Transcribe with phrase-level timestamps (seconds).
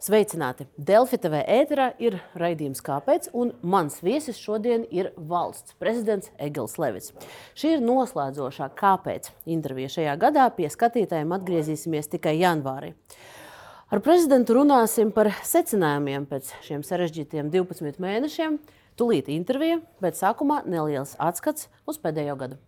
[0.00, 0.64] Sveicināti!
[0.80, 3.26] Delfi TV ēterā ir raidījums Kāpēc?
[3.36, 7.12] Un mans viesis šodien ir valsts prezidents Egils Levits.
[7.52, 9.28] Šī ir noslēdzošā Kāpēc?
[9.44, 10.46] intervija šajā gadā.
[10.56, 12.94] Pie skatītājiem atgriezīsimies tikai janvārī.
[13.92, 18.56] Ar prezidentu runāsim par secinājumiem pēc šiem sarežģītiem 12 mēnešiem.
[18.96, 22.62] Tūlīt intervija, bet sākumā neliels atskats uz pēdējo gadu.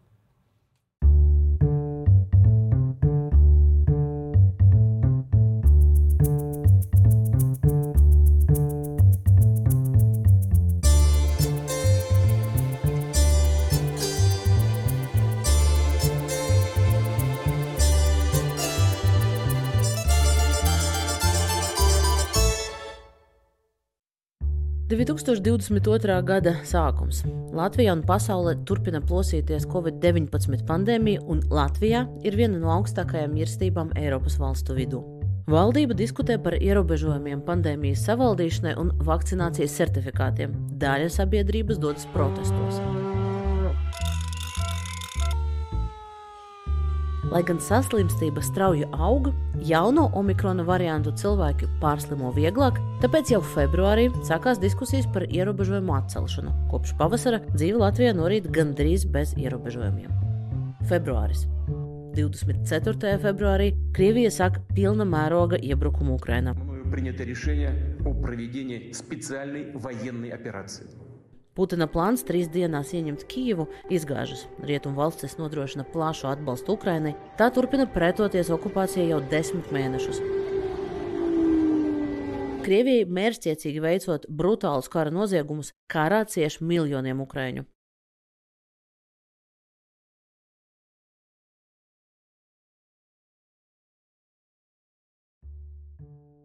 [24.93, 26.19] 2022.
[26.29, 27.23] gada sākums.
[27.57, 34.37] Latvijā un pasaulē turpina plosīties Covid-19 pandēmija, un Latvijā ir viena no augstākajām mirstībām Eiropas
[34.43, 35.01] valstu vidū.
[35.49, 40.55] Valdība diskutē par ierobežojumiem pandēmijas savaldīšanai un vakcinācijas certifikātiem.
[40.83, 43.02] Daļa sabiedrības dodas protestos.
[47.32, 49.34] Lai gan saslimstība strauji auga,
[49.68, 56.54] jauno omikrona variantu cilvēki pārslimo vieglāk, tāpēc jau februārī sākās diskusijas par ierobežojumu atcelšanu.
[56.72, 60.14] Kopš pavasara dzīve Latvijā norīt gandrīz bez ierobežojumiem.
[60.88, 61.44] Februāris.
[62.18, 63.18] 24.
[63.22, 66.56] februārī Krievija sāk pilna mēroga iebrukumu Ukrainā.
[66.92, 71.01] Принято решение о проведении специальной военной операции.
[71.53, 74.47] Putina plāns trīs dienās ieņemt Kijivu izgāžas.
[74.65, 77.13] Rietumu valstis nodrošina plašu atbalstu Ukrainai.
[77.37, 80.23] Tā turpina pretoties okupācijai jau desmit mēnešus.
[82.63, 87.67] Krievijai mērķiecīgi veicot brutālus kara noziegumus, karā cieši miljoniem ukraiņu.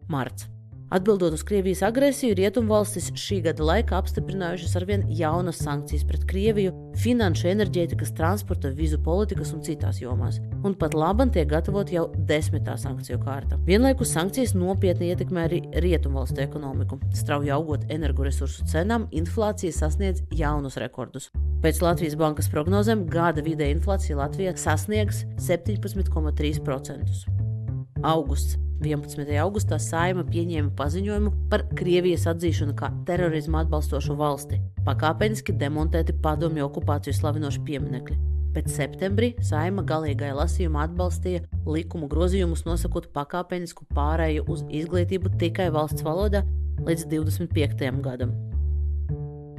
[0.08, 0.57] Marts.
[0.90, 7.50] Atbildot uz Krievijas agresiju, Rietumvalstis šī gada laikā apstiprinājušas arvien jaunas sankcijas pret Krieviju, finanšu,
[7.50, 10.38] enerģētikas, transporta, vīzu politikas un citās jomās.
[10.64, 13.58] Un pat labam tiek gatavot jau desmitā sankciju kārta.
[13.66, 16.96] Vienlaikus sankcijas nopietni ietekmē arī Rietumvalstu ekonomiku.
[17.12, 21.28] Strauji augot energoresursu cenām, inflācija sasniedz jaunus rekordus.
[21.60, 27.28] Pēc Latvijas bankas prognozēm gada vidē inflācija Latvijā sasniegs 17,3%.
[28.08, 29.26] Augusts 11.
[29.42, 37.16] augustā Saima pieņēma paziņojumu par Krievijas atzīšanu kā terorismu atbalstošu valsti, pakāpeniski demontēti padomju okupāciju
[37.18, 38.18] slavinoši pieminekļi.
[38.54, 46.06] Pēc septembrī Saima galīgajā lasījumā atbalstīja likumu grozījumus, nosakot pakāpenisku pārēju uz izglītību tikai valsts
[46.06, 46.44] valodā
[46.86, 47.88] līdz 25.
[48.04, 48.34] gadam.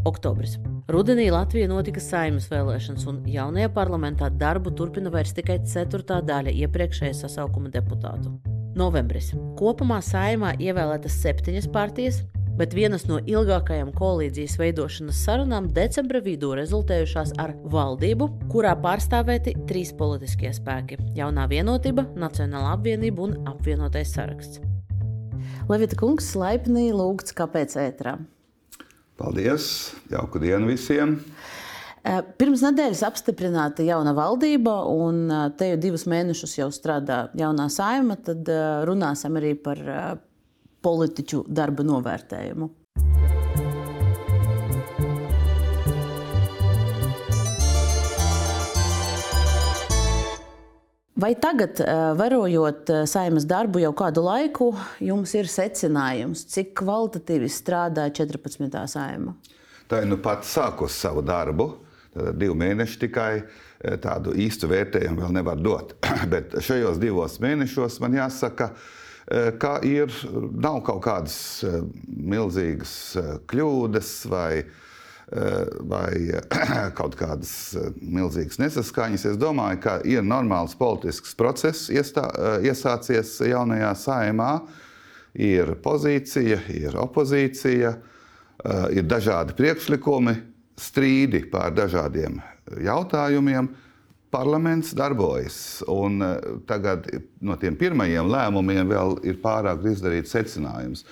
[0.08, 0.56] Oktobris.
[0.90, 7.20] Rudenī Latvijā notika saimnes vēlēšanas, un jaunajā parlamentā darbu turpina vairs tikai ceturtā daļa iepriekšējā
[7.20, 8.34] sasaukuma deputātu.
[8.78, 9.32] Novembris.
[9.60, 12.22] Kopumā saimā ievēlētas septiņas partijas,
[12.60, 19.94] bet vienas no ilgākajām koalīdzijas veidošanas sarunām decembra vidū rezultējušās ar valdību, kurā pārstāvēti trīs
[19.96, 24.60] politiskie spēki- Jaunā vienotība, Nacionāla apvienība un apvienotais saraksts.
[25.70, 28.18] Levita kungs, laipni lūgts, kāpēc ētrā?
[29.20, 29.94] Paldies!
[30.12, 31.20] Jauku dienu visiem!
[32.40, 35.28] Pirms nedēļas apstiprināta jauna valdība, un
[35.60, 38.16] te jau divus mēnešus jau strādā jaunā saima.
[38.24, 38.48] Tad
[38.88, 39.82] runāsim arī par
[40.80, 42.70] politiķu darba novērtējumu.
[51.20, 51.82] Vai tagad,
[52.16, 54.70] vērojot saimas darbu jau kādu laiku,
[55.04, 58.72] jums ir secinājums, cik kvalitatīvi strādā 14.
[58.88, 59.36] saima?
[59.92, 61.68] Tā ir nu pat sākusi savu darbu
[62.36, 65.96] divi mēneši tikai eh, tādu īstu vērtējumu vēl nevar dot.
[66.34, 68.72] Bet šajos divos mēnešos man jāsaka,
[69.30, 72.94] eh, ka ir, nav kaut kādas eh, milzīgas
[73.50, 74.52] kļūdas vai,
[75.86, 76.10] vai
[76.98, 77.54] kaut kādas
[78.02, 79.28] milzīgas nesaskaņas.
[79.30, 82.26] Es domāju, ka ir normāls politisks process iestā,
[82.66, 84.54] iesācies jaunajā saimā.
[85.38, 87.92] Ir pozīcija, ir opozīcija,
[88.98, 90.34] ir dažādi priekšlikumi,
[90.80, 92.40] strīdi pār dažādiem
[92.86, 93.70] jautājumiem,
[94.30, 95.82] parlaments darbojas.
[95.90, 96.38] Un eh,
[96.70, 97.08] tagad
[97.42, 101.06] no tiem pirmajiem lēmumiem vēl ir pārāk izdarīts secinājums.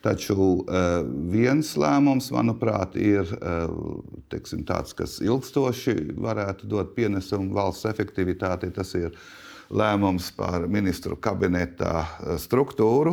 [0.00, 3.66] Taču uh, viens lēmums, manuprāt, ir uh,
[4.32, 8.70] teiksim, tāds, kas ilgstoši varētu dot pienesumu valsts efektivitātei.
[8.72, 9.12] Tas ir
[9.68, 12.06] lēmums par ministru kabineta
[12.40, 13.12] struktūru,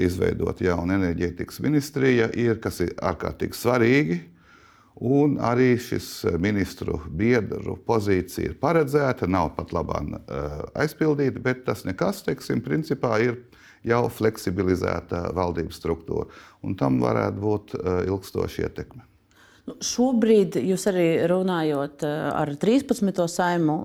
[0.00, 4.18] izveidot jaunu enerģētikas ministriju, ir, kas ir ārkārtīgi svarīgi.
[4.98, 11.62] Un arī šis eh, ministru biedru pozīcija ir paredzēta, nav pat labāk uh, aizpildīta, bet
[11.68, 13.38] tas nekas, teiksim, principā ir
[13.86, 16.26] jau fleksibilizēta valdības struktūra.
[16.66, 17.76] Un tam varētu būt
[18.10, 19.04] ilgstoša ietekme.
[19.68, 23.22] Nu, šobrīd jūs arī runājot ar 13.
[23.30, 23.76] saimu,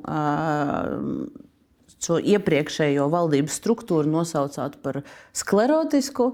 [2.03, 5.01] šo iepriekšējo valdības struktūru nosaucāt par
[5.35, 6.31] sklerotisku.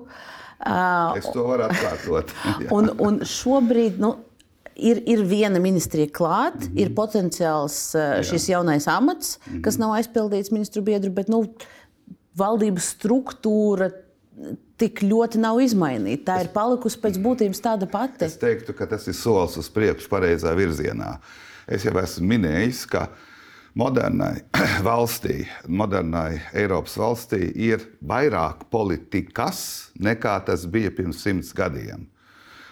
[1.20, 2.34] Es to varu atkārtot.
[2.76, 4.16] un, un šobrīd nu,
[4.80, 6.82] ir, ir viena ministrija klāta, mm -hmm.
[6.82, 7.78] ir potenciāls
[8.30, 8.52] šis Jā.
[8.58, 9.62] jaunais amats, mm -hmm.
[9.62, 11.44] kas nav aizpildīts ministru biedru, bet nu,
[12.38, 13.90] valdības struktūra
[14.80, 16.32] tik ļoti nav izmainīta.
[16.32, 18.26] Tā ir palikusi pēc būtības tāda pati.
[18.26, 21.18] Es teiktu, ka tas ir solis uz priekšu, pareizā virzienā.
[21.68, 23.10] Es jau esmu minējis, ka
[23.78, 24.40] modernai
[24.88, 32.08] valstī, modernai Eiropas valstī ir vairāk politikas nekā tas bija pirms simts gadiem.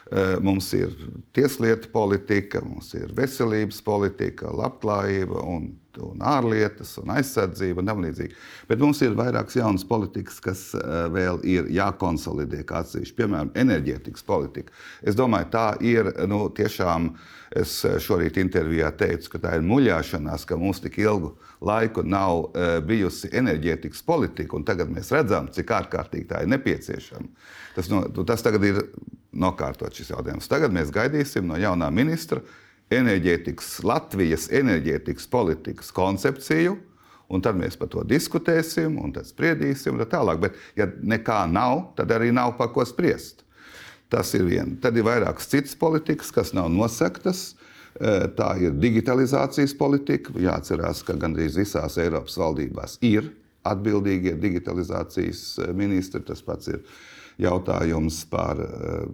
[0.07, 0.94] Eh, mums ir
[1.36, 8.36] tieslietu politika, mums ir veselības politika, labklājība un un ārlietas, un aizsardzība un tam līdzīgi.
[8.69, 13.15] Bet mums ir vairākas jaunas politikas, kas eh, vēl ir jākonsolidē kā atsevišķi.
[13.18, 14.75] Piemēram, enerģētikas politika.
[15.01, 17.15] Es domāju, tā ir nu, tiešām.
[17.57, 21.33] Es eh, šorīt intervijā teicu, ka tā ir muļāšanās, ka mums tik ilgu
[21.65, 27.31] laiku nav uh, bijusi enerģētikas politika, un tagad mēs redzam, cik ārkārtīgi tā ir nepieciešama.
[27.74, 28.83] Tas, no, tas tagad ir
[29.33, 30.50] nokārtots šis jautājums.
[30.51, 32.44] Tagad mēs gaidīsim no jaunā ministra
[32.94, 36.77] enerģētikas, Latvijas enerģētikas politikas koncepciju.
[37.27, 40.39] Un tad mēs par to diskutēsim, un tad spriedīsim, un tā tālāk.
[40.45, 43.44] Bet, ja nekā nav, tad arī nav par ko spriest.
[44.13, 44.77] Tas ir viena.
[44.81, 47.51] Tad ir vairākas citas politikas, kas nav nosektas.
[47.98, 50.36] Tā ir digitalizācijas politika.
[50.39, 53.31] Jāatcerās, ka gandrīz visās Eiropas valdībās ir
[53.68, 56.21] atbildīgie digitalizācijas ministri.
[56.24, 56.83] Tas pats ir
[57.42, 58.62] jautājums par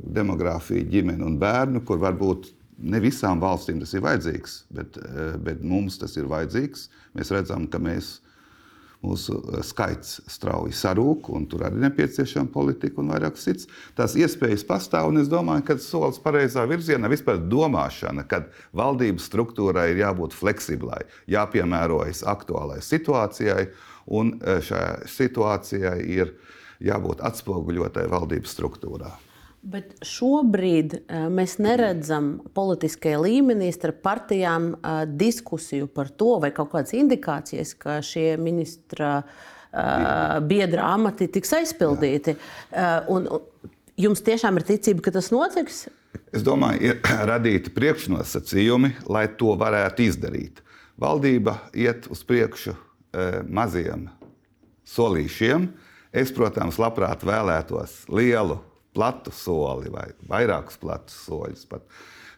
[0.04, 2.52] demogrāfiju, ģimeni un bērnu, kur varbūt
[2.82, 4.98] Ne visām valstīm tas ir vajadzīgs, bet,
[5.46, 6.88] bet mums tas ir vajadzīgs.
[7.16, 8.18] Mēs redzam, ka mēs,
[9.04, 13.68] mūsu eh, skaits strauji sarūk, un tur arī nepieciešama politika un vairāk cits.
[13.98, 18.46] Tās iespējas pastāv, un es domāju, ka solis pareizā virzienā vispār domāšana, ka
[18.78, 23.68] valdības struktūrai ir jābūt fleksiblai, jāpiemērojas aktuālai situācijai,
[24.16, 26.34] un eh, šajā situācijai ir
[26.84, 29.14] jābūt atspoguļotai valdības struktūrā.
[29.64, 36.74] Bet šobrīd uh, mēs neredzam politiskajā līmenī starp partijām uh, diskusiju par to, vai kaut
[36.74, 42.36] kādas indikācijas, ka šie ministra uh, biedra amati tiks aizpildīti.
[43.14, 43.30] Un,
[44.00, 45.86] jums tiešām ir ticība, ka tas notiks?
[46.36, 47.00] Es domāju, ir
[47.32, 50.60] radīti priekšnosacījumi, lai to varētu izdarīt.
[51.00, 52.76] Valdība iet uz priekšu
[53.48, 54.10] maziem
[54.92, 55.72] solīšiem.
[56.14, 58.60] Es, protams, labprāt vēlētos lielu
[58.94, 61.68] platu soli vai vairākus platus soļus.
[61.70, 61.86] Pat.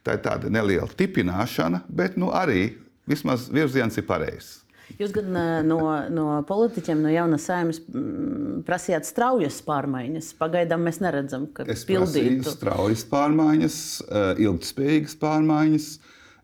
[0.05, 2.75] Tā ir tāda neliela tipināšana, bet nu, arī
[3.09, 4.59] vismaz virziens ir pareizs.
[4.99, 5.31] Jūs gan
[5.65, 5.79] no,
[6.13, 7.79] no politiķiem, no jaunas saimnes
[8.67, 10.29] prasījāt straujas pārmaiņas.
[10.37, 12.51] Pagaidām mēs neredzam, ka tas ir pildīts.
[12.53, 13.79] Straujas pārmaiņas,
[14.45, 15.89] ilgspējīgas pārmaiņas.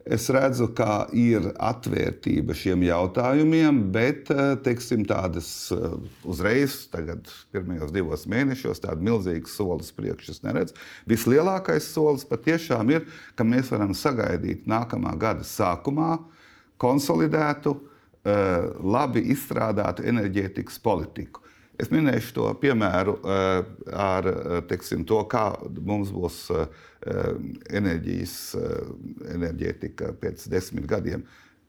[0.05, 5.93] Es redzu, ka ir atvērtība šiem jautājumiem, bet eh, teiksim, tādas eh,
[6.25, 10.77] uzreiz, tagad, pirmajos divos mēnešos, tādu milzīgu soli uz priekšu es neredzu.
[11.09, 13.05] Vislielākais solis patiešām ir,
[13.37, 16.15] ka mēs varam sagaidīt nākamā gada sākumā
[16.81, 17.75] konsolidētu,
[18.25, 21.45] eh, labi izstrādātu enerģētikas politiku.
[21.79, 24.27] Es minēšu to piemēru ar
[24.69, 25.45] teiksim, to, kā
[25.81, 26.43] mums būs
[27.01, 27.33] Eh,
[27.73, 28.89] enerģijas, eh,
[29.33, 31.23] enerģētika pēc desmit gadiem.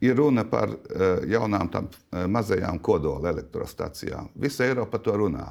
[0.04, 1.70] Ir runa par eh, jaunām
[2.28, 4.28] mazajām kodola elektrostacijām.
[4.36, 5.46] Visa Eiropa to runā.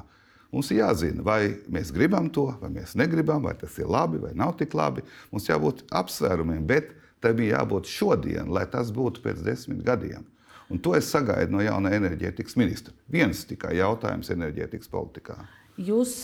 [0.52, 4.30] Mums ir jāzina, vai mēs gribam to, vai mēs negribam, vai tas ir labi vai
[4.38, 5.02] nav tik labi.
[5.32, 10.22] Mums jābūt apsvērumiem, bet tam ir jābūt šodien, lai tas būtu pēc desmit gadiem.
[10.72, 12.94] Un to es sagaidu no jauna enerģētikas ministra.
[13.12, 15.42] Viens tikai jautājums enerģētikas politikā.
[15.80, 16.18] Jūs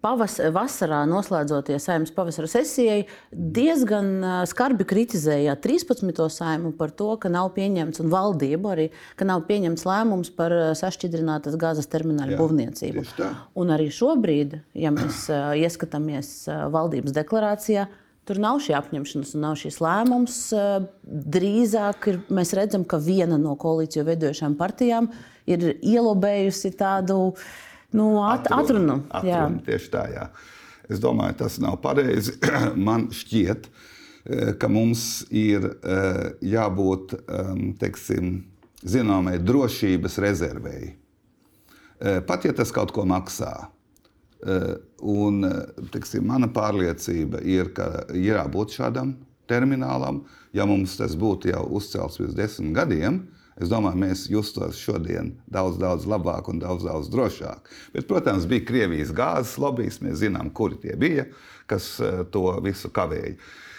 [0.00, 6.22] pavas, vasarā, noslēdzoties saimnes pavasara sesijai, diezgan skarbi kritizējāt 13.
[6.32, 8.86] saimu par to, ka nav pieņemts, un valdību arī,
[9.20, 13.04] ka nav pieņemts lēmums par sašķidrinātas gāzes termināļu būvniecību.
[13.60, 15.26] Un arī šobrīd, ja mēs
[15.60, 16.32] ieskatāmies
[16.72, 17.86] valdības deklarācijā,
[18.26, 20.40] Tur nav šī apņemšanās un nav šīs lēmums.
[21.36, 25.12] Drīzāk ir, mēs redzam, ka viena no koalīciju veidojušām partijām
[25.46, 27.20] ir ielobējusi tādu
[27.96, 29.00] Nu, at, atrunu.
[29.10, 30.26] atrunu tieši tā, jā.
[30.90, 32.36] Es domāju, tas nav pareizi.
[32.88, 38.36] Man šķiet, eh, ka mums ir eh, jābūt ehm, teiksim,
[38.86, 40.92] zināmai drošības rezervēji.
[41.96, 43.54] Eh, pat ja tas kaut ko maksā.
[45.04, 45.44] Un,
[45.92, 49.16] teiksim, mana pārliecība ir, ka ir jābūt šādam
[49.50, 50.22] terminālam.
[50.56, 53.20] Ja mums tas būtu jau uzcelts pirms desmit gadiem,
[53.56, 57.70] Es domāju, mēs justos šodien daudz, daudz labāk un daudz, daudz drošāk.
[57.94, 60.02] Bet, protams, bija Krievijas gāzes lobbyis.
[60.04, 61.24] Mēs zinām, kuri tie bija,
[61.70, 63.32] kas eh, to visu kavēja.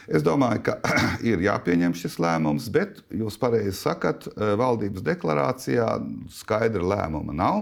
[0.10, 0.80] Es domāju, ka
[1.30, 5.92] ir jāpieņem šis lēmums, bet jūs pareizi sakat, eh, valdības deklarācijā
[6.40, 7.62] skaidra lēmuma nav.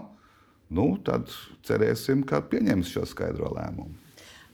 [0.74, 1.29] Nu, tad
[1.65, 3.93] cerēsim, ka pieņems šo skaidro lēmumu.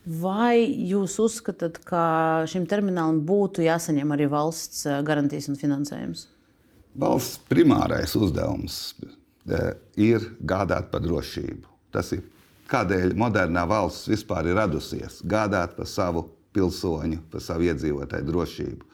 [0.02, 6.26] Vai jūs uzskatāt, ka šim terminālam būtu jāsaņem arī valsts eh, garantijas un finansējums?
[6.98, 9.60] Valsts primārais uzdevums e,
[9.96, 11.70] ir gādāt par drošību.
[11.94, 12.26] Tas ir
[12.72, 15.22] kādēļ modernā valsts vispār ir radusies.
[15.24, 18.90] Gādāt par savu pilsoņu, par savu iedzīvotāju drošību.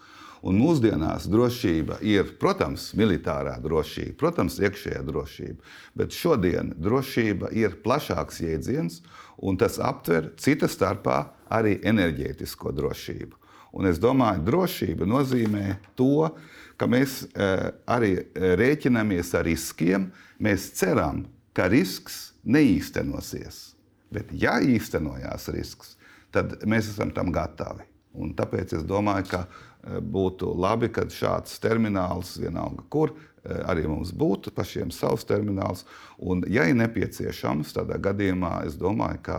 [0.46, 5.74] Un mūsdienās drošība ir, protams, militārā drošība, protams, iekšējā drošība.
[5.98, 9.02] Bet šodien drošība ir plašāks jēdziens,
[9.42, 13.44] un tas aptver cita starpā arī enerģētisko drošību.
[13.78, 15.66] Un es domāju, drošība nozīmē
[15.98, 20.12] to, ka ka mēs eh, arī eh, rēķinamies ar riskiem.
[20.44, 21.26] Mēs ceram,
[21.58, 23.74] ka risks neīstenosies.
[24.14, 25.96] Bet, ja īstenojās risks,
[26.32, 27.84] tad mēs esam tam gatavi.
[28.18, 29.42] Un tāpēc es domāju, ka
[29.88, 33.14] būtu labi, ka šāds termināls, vienalga kur,
[33.44, 35.86] arī mums būtu pašiem savs termināls.
[36.18, 39.38] Un, ja ir nepieciešams, tādā gadījumā es domāju, ka,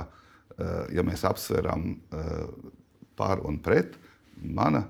[0.94, 1.98] ja mēs apsveram
[3.18, 3.98] par un pret,
[4.38, 4.86] mana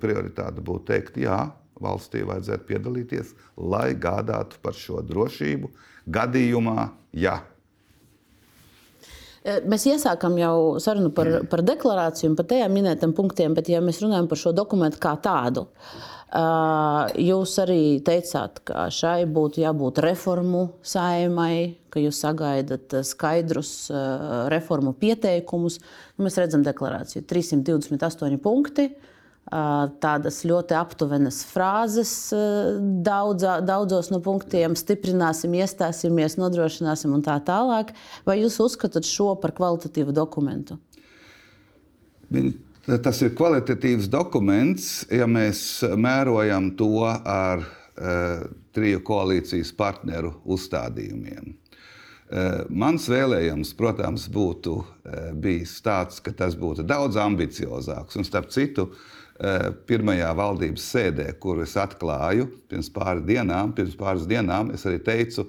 [0.00, 1.42] prioritāte būtu teikt, jā,
[1.82, 5.70] valstī vajadzētu piedalīties, lai gādātu par šo drošību
[6.08, 7.40] gadījumā, ja.
[9.46, 13.82] E, mēs iesākām jau sarunu par, par deklarāciju un par tajām minētām punktiem, bet, ja
[13.84, 15.68] mēs runājam par šo dokumentu kā tādu,
[17.22, 23.70] jūs arī teicāt, ka šai būtu jābūt reformu saimai, ka jūs sagaidat skaidrus
[24.52, 25.78] reformu pieteikumus.
[26.16, 27.22] Nu, mēs redzam deklarāciju.
[27.30, 28.90] 328 punkti
[29.46, 32.12] tādas ļoti aptuvenas frāzes
[33.06, 37.94] daudzā, daudzos no punktiem- stiprināsim, iestāsimies, nodrošināsim un tā tālāk.
[38.26, 40.78] Vai jūs uzskatāt šo par kvalitatīvu dokumentu?
[42.86, 51.54] Tas ir kvalitatīvs dokuments, ja mēs mērojam to ar uh, triju koalīcijas partneru uzstādījumiem.
[52.68, 54.84] Mans vēlējums, protams, būtu
[55.38, 58.16] bijis tāds, ka tas būtu daudz ambiciozāks.
[58.16, 59.15] Un starp citu, uh,
[59.88, 65.46] pirmajā valdības sēdē, kur es atklāju pirms pāris dienām, pirms pāris dienām es arī teicu,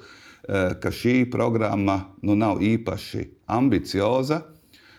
[0.47, 4.43] eh, ka šī programma nu, nav īpaši ambicioza,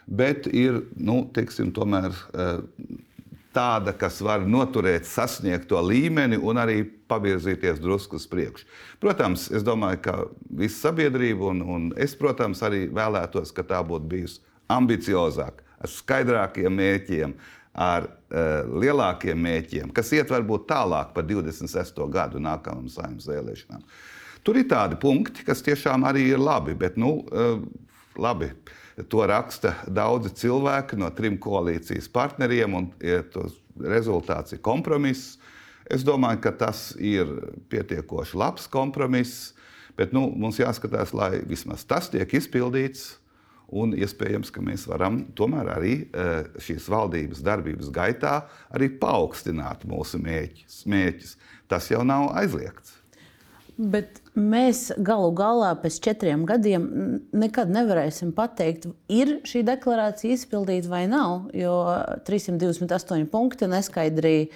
[0.06, 2.62] bet ir nu, teiksim, tomēr, eh,
[3.52, 8.66] tāda, kas var noturēt sasniegto līmeni un arī pavirzīties drusku uz priekšu.
[9.00, 10.16] Protams, es domāju, ka
[10.50, 16.76] visa sabiedrība un, un es, protams, arī vēlētos, ka tā būtu bijusi ambiciozāka, ar skaidrākiem
[16.76, 17.34] mērķiem,
[17.74, 22.00] ar uh, lielākiem mēķiem, kas iet varbūt tālāk par 26.
[22.12, 23.84] gadu nākamajām saimnes vēlēšanām.
[24.46, 27.60] Tur ir tādi punkti, kas tiešām arī ir labi, bet nu, uh,
[28.18, 28.52] labi.
[29.12, 33.20] To raksta daudzi cilvēki no trim koalīcijas partneriem, un ja
[33.78, 35.36] rezultāts ir kompromiss.
[35.88, 37.30] Es domāju, ka tas ir
[37.70, 39.52] pietiekoši labs kompromiss,
[39.96, 43.14] bet nu, mums jāskatās, lai vismaz tas tiek izpildīts.
[43.68, 48.38] Un iespējams, ka mēs varam tomēr arī eh, šīs valdības darbības gaitā
[48.72, 50.86] arī paaugstināt mūsu mērķus.
[50.88, 51.34] mērķus.
[51.68, 52.96] Tas jau nav aizliegts.
[53.78, 56.88] Bet mēs galu galā pēc četriem gadiem
[57.30, 61.46] nekad nevarēsim pateikt, ir šī deklarācija izpildīta vai nav.
[61.54, 61.76] Jo
[62.26, 64.48] 328 punkti neskaidri,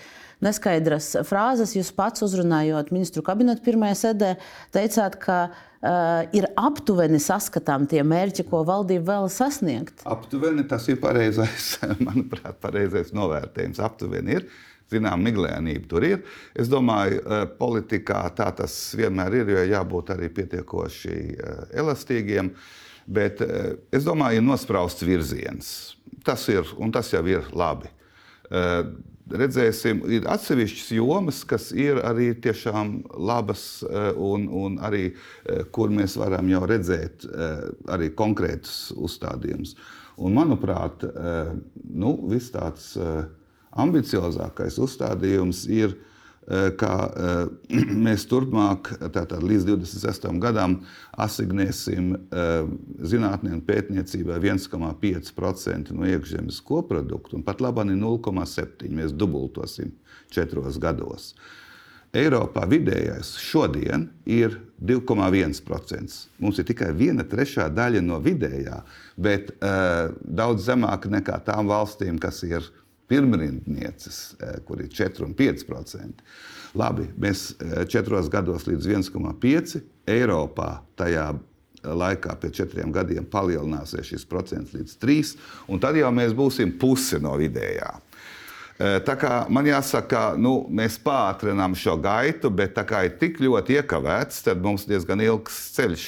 [0.42, 1.76] neskaidras frāzes.
[1.76, 4.32] Jūs pats uzrunājot ministru kabinetu pirmajā sēdē,
[4.74, 5.38] teicāt, ka
[5.82, 10.04] ir aptuveni saskatām tie mērķi, ko valdība vēl sasniegt.
[10.06, 11.72] Aptuveni tas ir pareizais,
[12.06, 13.82] manuprāt, pareizais novērtējums.
[13.82, 14.46] Aptuveni ir.
[14.92, 16.18] Zinām, miglēnība tur ir.
[16.58, 22.52] Es domāju, uh, politikā tā tas vienmēr ir, jo jābūt arī pietiekoši uh, elastīgiem.
[23.12, 25.72] Bet es domāju, ir nosprausts virziens.
[26.22, 27.90] Tas ir, un tas jau ir labi
[29.30, 35.92] redzēsim, ir atsevišķas jomas, kas ir arī tiešām labas, eh, un, un arī eh, kur
[35.94, 39.76] mēs varam jau redzēt eh, arī konkrētus uzstādījumus.
[40.22, 41.02] Un, manuprāt,
[41.88, 42.90] nu, viss tāds
[43.80, 45.94] ambiciozākais uzstādījums ir
[46.50, 50.28] ka eh, mēs turpmāk, tātad līdz 26.
[50.42, 50.80] gadam,
[51.14, 52.66] asignēsim eh,
[52.98, 58.90] zinātnē un pētniecībai 1,5% no iekšzemes koprodukta, un pat labāk ir 0,7%.
[58.92, 59.94] Mēs dubultosim
[60.34, 61.32] četros gados.
[62.12, 66.18] Eiropā vidējais šodien ir 2,1%.
[66.42, 68.82] Mums ir tikai viena trešā daļa no vidējā,
[69.16, 72.68] bet uh, daudz zemāk nekā tām valstīm, kas ir
[73.12, 74.24] pirmrindnieces,
[74.64, 76.26] kur ir 4 un 5%.
[76.80, 77.50] Labi, mēs
[77.92, 81.26] četros gados līdz 1,5 Eiropā tajā
[81.82, 85.34] laikā pēc četriem gadiem palielināsies šis procents līdz 3,
[85.68, 87.90] un tad jau mēs būsim pusi no vidējā.
[89.06, 93.76] Tā kā man jāsaka, nu, mēs pātrinām šo gaitu, bet tā kā ir tik ļoti
[93.78, 96.06] iekavēts, tad mums diezgan ilgs ceļš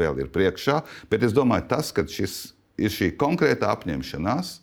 [0.00, 0.80] vēl ir priekšā.
[1.12, 4.61] Bet es domāju, tas, ka šis ir šī konkrēta apņemšanās,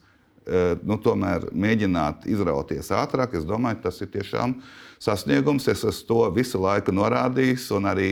[0.83, 4.55] nu, tomēr mēģināt izrauties ātrāk, es domāju, tas ir tiešām
[5.01, 5.67] sasniegums.
[5.71, 8.09] Es esmu to visu laiku norādījis un arī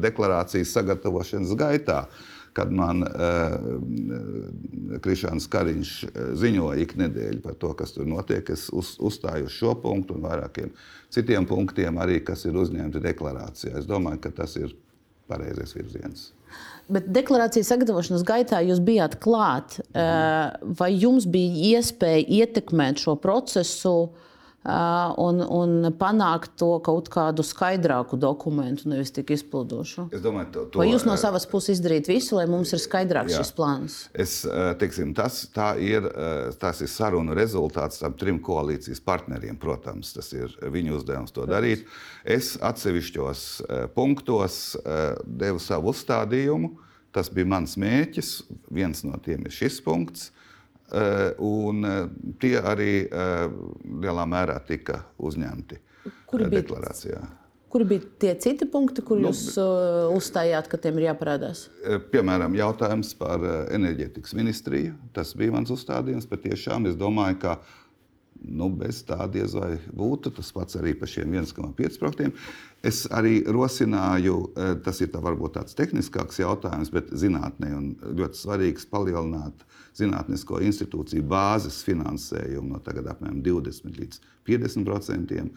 [0.00, 2.06] deklarācijas sagatavošanas gaitā.
[2.56, 3.56] Kad man uh,
[5.04, 5.90] Krišāns Kariņš
[6.40, 8.48] ziņoja iknedēļ par to, kas tur notiek.
[8.54, 10.72] Es uz, uzstāju uz šo punktu un vairākiem
[11.12, 13.76] citiem punktiem, arī kas ir uzņemti deklarācijā.
[13.76, 14.72] Es domāju, ka tas ir
[15.28, 16.30] pareizais virziens.
[16.92, 19.80] Bet deklarācijas sagatavošanas gaitā jūs bijāt klāt.
[19.90, 20.74] Mhm.
[20.78, 23.96] Vai jums bija iespēja ietekmēt šo procesu?
[24.66, 30.08] Un, un panākt to kaut kādu skaidrāku dokumentu, nevis tik izpildošu.
[30.22, 33.42] Domāju, to, to, Vai jūs no savas puses izdarījāt visu, lai mums ir skaidrāks jā.
[33.42, 33.98] šis plāns?
[34.14, 34.38] Es,
[34.80, 35.44] teiksim, tas,
[35.82, 36.08] ir,
[36.60, 39.58] tas ir sarunu rezultāts tam trim koalīcijas partneriem.
[39.60, 41.86] Protams, tas ir viņu uzdevums to darīt.
[42.26, 43.46] Es atsevišķos
[43.94, 44.74] punktos
[45.24, 46.74] devu savu uzstādījumu.
[47.16, 48.32] Tas bija mans mērķis.
[48.74, 50.32] Viens no tiem ir šis punkts.
[50.92, 52.04] Eh, un eh,
[52.38, 53.46] tie arī eh,
[54.04, 55.80] lielā mērā tika uzņemti
[56.30, 57.18] Kuri deklarācijā.
[57.18, 57.32] Bija?
[57.74, 61.64] Kur bija tie citi punkti, kur nu, jūs uh, uzstājāt, ka tiem ir jāparādās?
[62.12, 63.42] Piemēram, jautājums par
[63.74, 64.94] enerģētikas ministriju.
[65.12, 67.56] Tas bija mans uzstādījums, bet tiešām es domāju, ka
[68.46, 70.30] nu, bez tā diez vai būtu.
[70.38, 72.46] Tas pats arī par šiem 1,5%.
[72.86, 74.38] Es arī rosināju,
[74.86, 77.90] tas ir tā varbūt tāds tehniskāks jautājums, bet zinātnē un
[78.22, 79.66] ļoti svarīgs palielināt
[79.96, 85.50] zinātnisko institūciju bāzes finansējumu no tagad apmēram 20 līdz 50 procentiem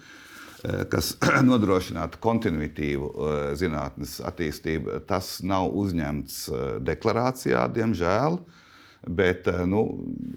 [0.63, 1.13] eh, kas
[1.50, 5.01] nodrošinātu kontinuitīvu eh, zinātnes attīstību.
[5.10, 8.39] Tas nav uzņemts eh, deklarācijā, diemžēl,
[9.15, 9.86] bet nu,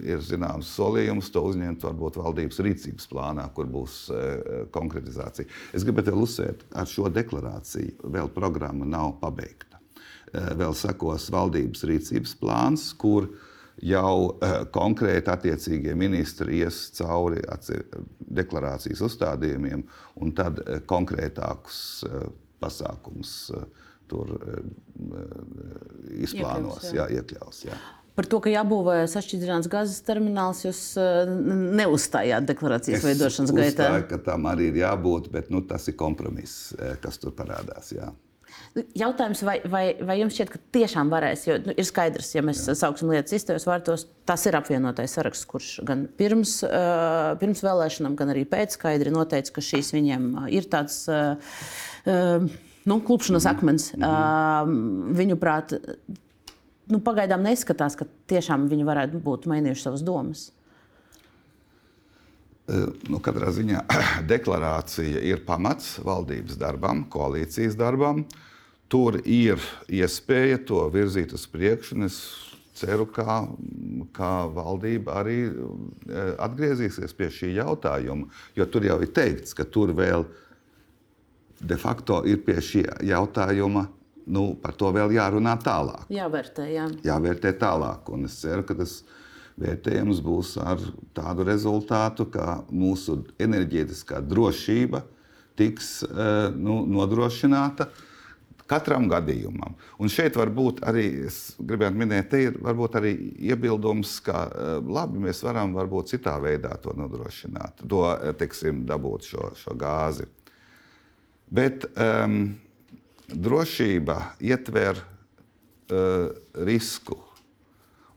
[0.06, 3.96] ir zināms solījums to uzņemt varbūt valdības rīcības plānā, kur būs
[4.70, 5.50] konkretizācija.
[5.74, 9.80] Es gribētu vēl uzsvērt, ar šo deklarāciju vēl programma nav pabeigta.
[10.30, 17.42] Vēl sekos valdības rīcības plāns, kur uh, jau uh, konkrēti attiecīgie ministri ies cauri
[18.20, 19.84] deklarācijas uzstādījumiem
[20.20, 22.28] un tad uh, konkrētākus uh,
[22.62, 23.50] pasākumus
[24.06, 24.28] tur
[26.20, 27.06] izplānos, iekļaus, jā.
[27.08, 27.60] Jā, iekļaus.
[27.64, 27.78] Jā.
[28.12, 30.82] Par to, ka jābūvē sašķidrināts gāzes termināls, jūs
[31.80, 33.70] neuzstājāt deklarācijas es veidošanas gaitā.
[33.70, 37.94] Es uzstāju, ka tam arī ir jābūt, bet nu, tas ir kompromiss, kas tur parādās.
[37.96, 38.12] Jā.
[38.72, 42.62] Jautājums, vai, vai, vai jums šķiet, ka tiešām varēs, jo nu, ir skaidrs, ja mēs
[42.64, 42.74] Jā.
[42.80, 48.30] sauksim lietas īstajos vārtos, tas ir apvienotais saraksts, kurš gan pirms, uh, pirms vēlēšanām, gan
[48.32, 50.24] arī pēc skaidri noteica, ka šīs viņiem
[50.56, 51.02] ir tāds.
[51.04, 52.46] Uh,
[52.88, 53.50] nu, klupšanas mhm.
[53.52, 53.90] akmens.
[53.92, 55.10] Mm -hmm.
[55.10, 55.74] uh, Viņuprāt,
[56.88, 60.46] nu, pagaidām neizskatās, ka tiešām viņi varētu būt mainījuši savas domas.
[63.08, 63.84] Nu, katrā ziņā
[64.32, 68.24] deklarācija ir pamats valdības darbam, koalīcijas darbam.
[68.24, 68.48] Uh,
[68.92, 71.96] tur ir iespēja to virzīt uz priekšu.
[72.04, 72.18] Es
[72.76, 73.44] ceru, ka,
[74.16, 75.54] ka valdība arī e,
[76.42, 80.26] atgriezīsies pie šī jautājuma, jo tur jau ir teikts, ka tur vēl
[81.62, 83.88] de facto ir pie šī jautājuma.
[84.32, 86.04] Nu, par to vēl jārunā tālāk.
[86.14, 86.84] Jāvērtē, jā.
[87.02, 88.06] Jāvērtē tālāk.
[88.14, 89.00] Un es ceru, ka tas
[89.58, 90.78] vērtējums būs ar
[91.16, 95.02] tādu rezultātu, ka mūsu enerģētiskā drošība
[95.58, 97.88] tiks e, nu, nodrošināta.
[97.90, 98.11] Uh,
[98.72, 99.74] Katram gadījumam.
[100.00, 103.12] Un šeit varbūt arī, es gribētu minēt, te ir varbūt arī
[103.50, 109.28] iebildums, ka eh, labi, mēs varam varbūt citā veidā to nodrošināt, to, eh, teiksim, dabūt
[109.28, 110.24] šo, šo gāzi.
[111.52, 112.54] Bet um,
[113.28, 116.30] drošība ietver uh,
[116.64, 117.18] risku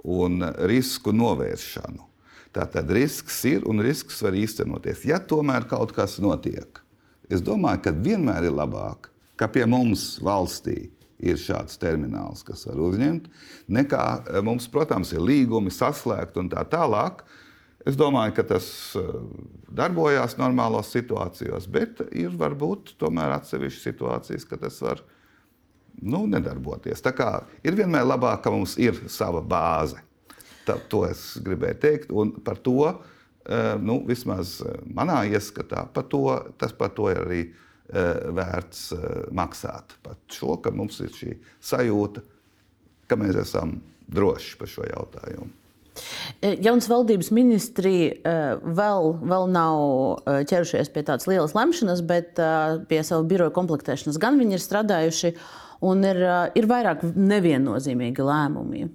[0.08, 0.40] un
[0.70, 2.06] risku novēršanu.
[2.56, 5.04] Tātad risks ir un risks var īstenoties.
[5.10, 6.80] Ja tomēr kaut kas notiek,
[7.28, 10.90] es domāju, ka vienmēr ir labāk ka pie mums valstī
[11.24, 13.30] ir šāds termināls, kas var uzņemt,
[13.72, 17.24] nekā eh, mums, protams, ir līgumi saslēgti un tā tālāk.
[17.86, 18.68] Es domāju, ka tas
[19.00, 19.12] eh,
[19.78, 25.04] darbojās normālos situācijos, bet ir varbūt tomēr atsevišķas situācijas, ka tas var
[26.02, 27.04] nu, nedarboties.
[27.06, 27.30] Tā kā
[27.64, 30.02] ir vienmēr labāk, ka mums ir sava bāze.
[30.66, 32.90] Tā, to es gribēju teikt, un par to,
[33.46, 36.26] eh, nu, vismaz manā ieskatā, par to,
[36.60, 37.44] tas par to ir arī
[37.90, 39.04] vērts eh,
[39.36, 42.24] maksāt par šo, ka mums ir šī sajūta,
[43.06, 43.78] ka mēs esam
[44.10, 45.52] droši par šo jautājumu.
[46.44, 52.36] Jauns valdības ministri vēl, vēl nav ķerušies pie tādas lielas lemšanas, bet
[52.90, 55.32] pie savu biroju komplektēšanas gan viņi ir strādājuši.
[55.86, 56.18] Un ir,
[56.58, 58.86] ir vairāk neviennozīmīgi lēmumi.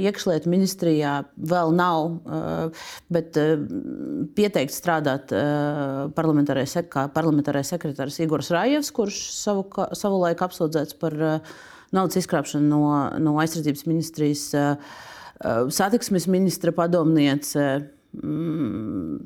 [0.00, 2.06] Iekšlietu ministrijā vēl nav,
[3.12, 3.36] bet
[4.38, 5.34] pieteikts strādāt
[6.16, 6.76] parlamentārais,
[7.68, 9.66] sekretārs Igors Rājevs, kurš savu,
[9.98, 11.18] savulaik apsūdzēts par
[11.92, 12.82] naudas izkrāpšanu no,
[13.20, 14.48] no aizsardzības ministrijas.
[15.74, 17.66] Satiksmes ministra padomniece
[18.16, 19.18] mm,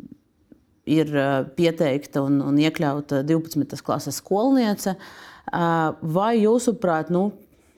[0.91, 1.19] ir
[1.55, 3.79] pieteikta un, un iekļauta 12.
[3.87, 4.97] klases skolniece.
[4.97, 7.27] Uh, Vai jūsuprāt, nu,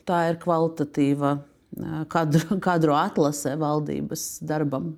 [0.06, 1.36] tā ir kvalitatīva
[2.12, 4.92] kadru, kadru atlase valdības darbam?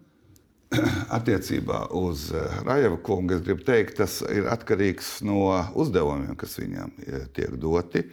[1.17, 2.29] Attiecībā uz
[2.67, 6.93] Rajava kungu es gribu teikt, tas ir atkarīgs no uzdevumiem, kas viņam
[7.37, 8.07] tiek doti.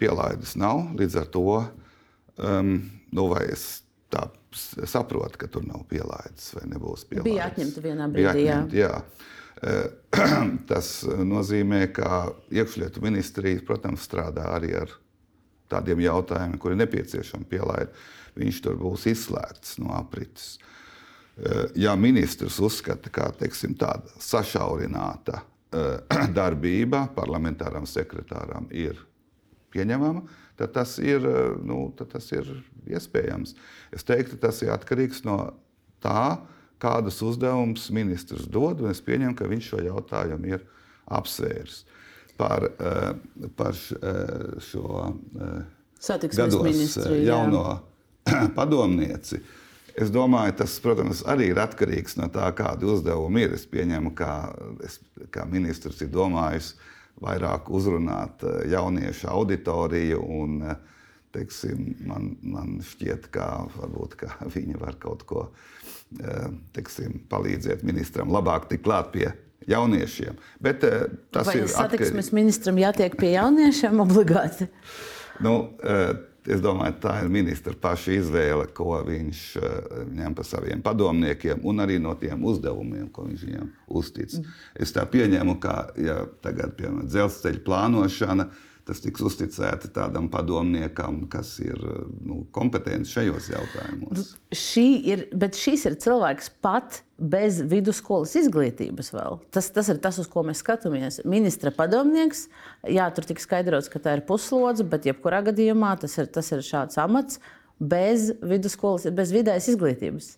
[0.00, 1.42] Pielaides nav, līdz ar to
[2.40, 2.70] um,
[3.12, 4.24] nu, es tā
[4.88, 7.28] saprotu, ka tur nav pielaides vai nebūs pielaides.
[7.28, 8.46] Bija atņemta vienā brīdī.
[8.46, 8.88] Atņemt, jā.
[8.88, 9.36] Jā.
[10.70, 14.92] Tas nozīmē, ka iekšlietu ministrija, protams, strādā arī ar
[15.68, 17.92] tādiem jautājumiem, kuri nepieciešami pielaid.
[18.38, 20.56] Viņš tur būs izslēgts no aprites.
[21.78, 25.42] Ja ministrs uzskata, ka teiksim, tāda sašaurināta
[26.38, 28.98] darbība parlamentāram sekretāram ir
[29.74, 30.24] pieņemama,
[30.58, 31.22] tad tas ir,
[31.62, 32.48] nu, tad tas ir
[32.88, 33.54] iespējams.
[33.94, 35.38] Es teiktu, tas ir atkarīgs no
[36.02, 36.38] tā,
[36.82, 40.64] kādus uzdevumus ministrs dod, un es pieņemu, ka viņš šo jautājumu ir
[41.18, 41.82] apsvērs
[42.38, 45.62] par, eh, par eh, šo eh,
[45.98, 47.80] Satiksmes ministru jauno
[48.58, 49.40] padomnieci.
[49.98, 53.56] Es domāju, tas, protams, arī ir atkarīgs no tā, kādi uzdevumi ir.
[53.56, 54.34] Es pieņemu, ka
[54.86, 55.00] es,
[55.34, 56.76] kā ministrs ir domājis
[57.18, 60.20] vairāk uzrunāt jauniešu auditoriju.
[60.22, 60.60] Un,
[61.34, 65.66] teiksim, man, man šķiet, ka, varbūt, ka viņi var kaut ko uh,
[66.76, 69.28] teksim, palīdziet ministram labāk tikt klāt pie
[69.68, 70.38] jauniešiem.
[70.62, 70.84] Bet,
[71.34, 72.38] tas Vai ir satiksmes atkarīgi.
[72.40, 74.68] ministram jātiek pie jauniešiem obligāti?
[75.44, 75.54] Nu,
[76.48, 79.42] es domāju, tā ir ministra paša izvēle, ko viņš
[80.16, 83.68] ņem par saviem padomniekiem un arī no tiem uzdevumiem, ko viņš viņiem
[84.00, 84.38] uztic.
[84.38, 84.56] Mm.
[84.86, 91.26] Es tā pieņemu, ka ja tagad, piemēram, dzelzceļa plānošana ir tas tiks uzticēti tādam padomniekam,
[91.30, 91.76] kas ir
[92.24, 94.32] nu, kompetents šajos jautājumos.
[94.56, 99.38] Šī ir, bet šis ir cilvēks pat bez vidusskolas izglītības vēl.
[99.54, 101.20] Tas, tas ir tas, uz ko mēs skatāmies.
[101.28, 102.46] Ministra padomnieks,
[102.88, 106.64] jā, tur tika skaidrots, ka tā ir puslodze, bet jebkurā gadījumā tas ir, tas ir
[106.64, 107.42] šāds amats
[107.78, 110.36] bez vidusskolas, bez vidējas izglītības.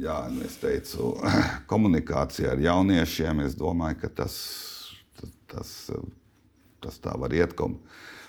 [0.00, 1.14] Jā, nu es teicu,
[1.72, 4.36] komunikācija ar jauniešiem, es domāju, ka tas,
[5.50, 5.72] tas
[6.84, 7.56] tas tā var iet.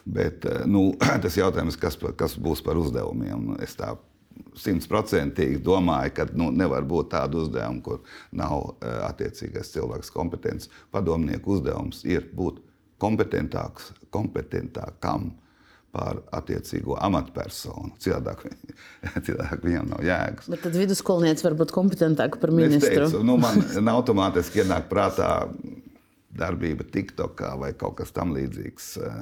[0.05, 0.91] Bet eh, nu,
[1.23, 3.93] tas jautājums, kas, kas būs par uzdevumiem, es tā
[4.57, 8.01] simtprocentīgi domāju, ka nu, nevar būt tāda uzdevuma, kur
[8.35, 10.71] nav eh, attiecīgais cilvēks kompetents.
[10.93, 12.61] Padomnieku uzdevums ir būt
[13.01, 15.31] kompetentāks, kompetentākam
[15.91, 17.91] par attiecīgo amatpersonu.
[18.01, 18.51] Citādi,
[19.27, 20.47] citādi viņam nav jēgas.
[20.51, 23.07] Bet tad vidusskolnieks var būt kompetentāka par ministru.
[23.07, 25.33] Es teicu, nu, man automātiski ienāk prātā
[26.38, 29.22] darbība TikTokā vai kaut kas tamlīdzīgs, eh,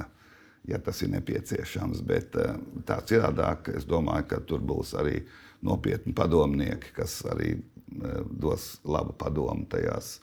[0.70, 2.02] ja tas ir nepieciešams.
[2.06, 5.20] Bet eh, tā citādāk, es domāju, ka tur būs arī
[5.66, 10.18] nopietni padomnieki, kas arī eh, dos labu padomu tajās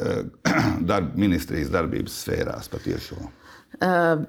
[0.88, 3.26] darb, ministrijas darbības sfērās patiešām.
[3.84, 4.22] Uh,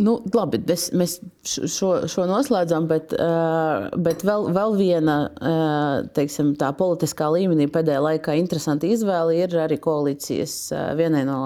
[0.00, 6.54] Nu, labi, mēs, mēs šo, šo noslēdzam, bet, uh, bet vēl, vēl viena uh, teiksim,
[6.78, 10.54] politiskā līmenī pēdējā laikā interesanta izvēle ir arī koalīcijas.
[10.72, 11.42] Uh, vienai no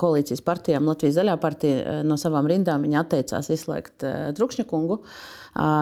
[0.00, 4.04] koalīcijas partijām, Latvijas zaļā partija, no savām rindām viņa atteicās izslēgt
[4.36, 5.00] Trukšņa kungu,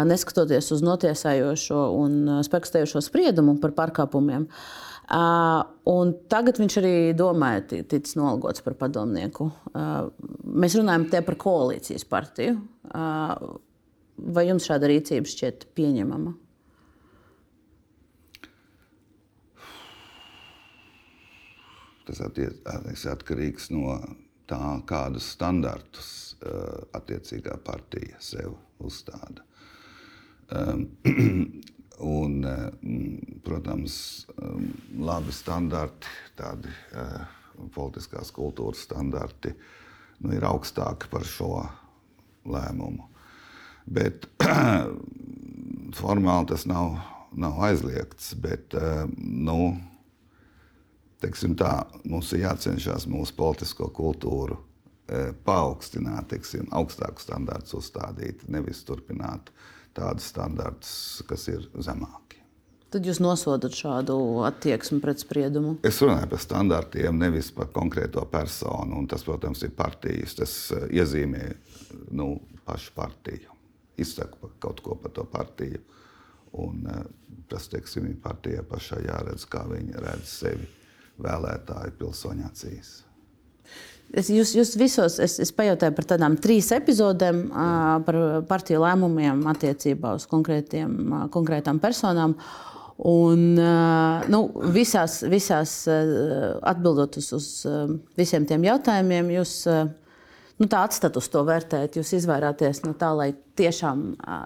[0.07, 2.17] neskatoties uz notiesājošo un
[2.47, 4.47] spēkstējošo spriedumu par pārkāpumiem.
[4.47, 9.51] Uh, un tagad viņš arī domāja, ticis nolgots par padomnieku.
[9.73, 10.09] Uh,
[10.45, 12.57] mēs runājam te par koalīcijas partiju.
[12.93, 13.59] Uh,
[14.17, 16.35] vai jums šāda rīcība šķiet pieņemama?
[22.09, 22.57] Tas ir
[23.13, 23.95] atkarīgs no
[24.51, 26.09] tā, kādus standartus
[26.99, 29.45] attiecīgā partija sev uzstāda.
[32.03, 32.69] Un, eh,
[33.43, 34.49] protams, eh,
[34.99, 37.21] labi standarti, tādi eh,
[37.75, 39.53] politiskās kultūras standarti,
[40.25, 41.53] nu, ir augstāki par šo
[42.43, 43.07] lēmumu.
[43.87, 44.27] Bet
[46.01, 46.99] formāli tas nav,
[47.39, 48.33] nav aizliegts.
[48.35, 48.75] Bet,
[49.19, 49.59] nu,
[51.23, 54.59] tā, mums ir jācenšas mūsu politisko kultūru
[55.47, 62.41] paaugstināt, teiksim, augstāku standārtu uzstādīt, nevis turpināt uh, tādus standartus, kas ir zemāki.
[62.93, 65.79] tad jūs nosodat šādu attieksmi pret spriedumu?
[65.87, 68.99] Es runāju par standartiem, nevis par konkrēto personu.
[69.01, 70.37] Un tas, protams, ir partijas.
[70.37, 71.47] Tas uh, iezīmē
[72.19, 72.35] nu,
[72.69, 73.57] pašu partiju.
[73.97, 75.81] Izsaka kaut ko par to partiju.
[76.61, 77.07] Un, uh,
[77.49, 80.69] tas, teiksim, partijai pašai jāredz, kā viņi redz sevi
[81.23, 82.93] vēlētāju pilsoņu acīs.
[84.13, 87.47] Es, jūs, jūs visos, es, es pajautāju par tādām trīs epizodēm,
[88.05, 92.37] par partiju lēmumiem attiecībā uz konkrētām personām.
[93.09, 94.41] Un, nu,
[94.75, 97.49] visās, visās atbildot uz, uz
[98.21, 99.55] visiem tiem jautājumiem, jūs
[100.63, 101.97] nu, tā atstāt uz to vērtēt.
[101.99, 104.03] Jūs izvairāties no tā, lai tiešām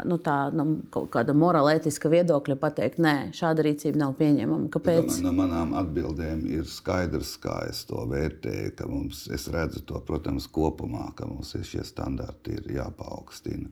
[0.09, 4.71] nu, tā, no kaut kāda morāla, ētiska viedokļa pateikt, nē, šāda rīcība nav pieņemama.
[4.73, 5.21] Kāpēc?
[5.25, 8.75] No manām atbildēm ir skaidrs, kā es to vērtēju.
[8.91, 13.71] Mums, es redzu to, protams, kopumā, ka mums ir šie standarti ir jāpaukstina.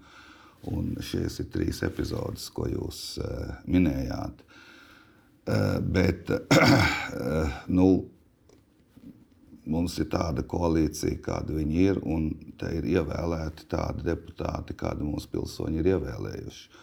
[0.72, 4.44] Un šīs ir trīs epizodes, ko jūs uh, minējāt.
[5.44, 7.88] Uh, bet, uh, nu,
[9.70, 15.30] mums ir tāda koalīcija, kāda viņi ir, un te ir ievēlēti tādi deputāti, kādi mūsu
[15.32, 16.82] pilsoņi ir ievēlējuši.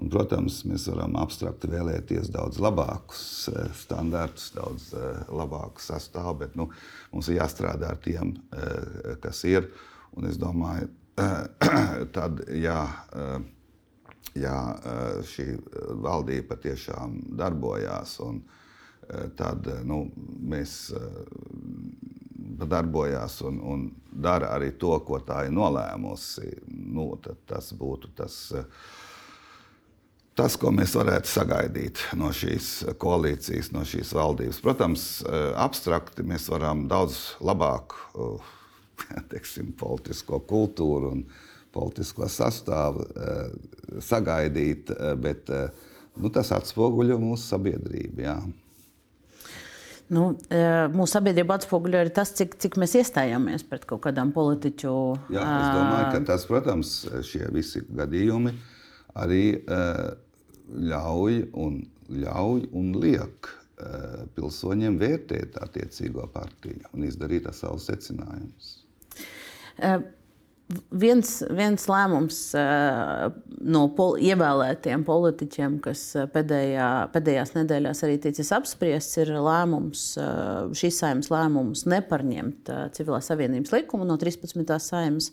[0.00, 6.56] Un, protams, mēs varam abstrakt vēlēties daudz labākus eh, standartus, daudz eh, labāku sastāvu, bet
[6.56, 6.70] nu,
[7.12, 9.68] mums ir jāstrādā ar tiem, eh, kas ir.
[10.16, 10.88] Un es domāju,
[12.16, 12.78] tad, ja,
[14.36, 14.56] ja
[15.28, 15.44] šī
[16.00, 18.40] valdība patiešām darbojās, un,
[19.36, 20.06] tad nu,
[20.52, 20.92] mēs
[22.42, 26.48] darbojās un, un dara arī to, ko tā ir nolēmusi,
[26.92, 27.08] nu,
[27.48, 28.36] tas būtu tas,
[30.38, 34.62] tas, ko mēs varētu sagaidīt no šīs koalīcijas, no šīs valdības.
[34.64, 35.06] Protams,
[35.60, 37.96] abstrakti mēs varam daudz labāk
[39.32, 41.24] teiksim, politisko kultūru un
[41.72, 43.06] politisko sastāvu
[44.04, 48.26] sagaidīt, bet nu, tas atspoguļo mūsu sabiedrību.
[48.26, 48.36] Jā.
[50.12, 50.60] Nu, e,
[50.92, 54.92] mūsu sabiedrība atspoguļo arī tas, cik, cik mēs iestājāmies pret kaut kādām politiķu.
[55.32, 56.92] Jā, es domāju, ka tas, protams,
[57.28, 58.52] šie visi gadījumi
[59.22, 59.80] arī e,
[60.92, 61.80] ļauj un,
[62.22, 63.90] ļauj un liek e,
[64.36, 68.76] pilsoņiem vērtēt attiecīgo partiju un izdarīt savus secinājumus
[70.90, 73.28] viens, viens lēmums uh,
[73.62, 80.72] no pol ievēlētiem politiķiem, kas eh, pēdējā, pēdējās nedēļās arī ticis apspriests, ir lēmums, uh,
[80.76, 84.66] šīs saimnes lēmums neparņemt civilās savienības likumu no 13.
[84.82, 85.30] saimnes.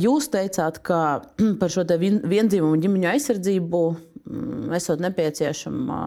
[0.00, 1.00] Jūs teicāt, ka
[1.60, 6.00] par šo vienzīmumu ģimeņu aizsardzību mm, esot nepieciešama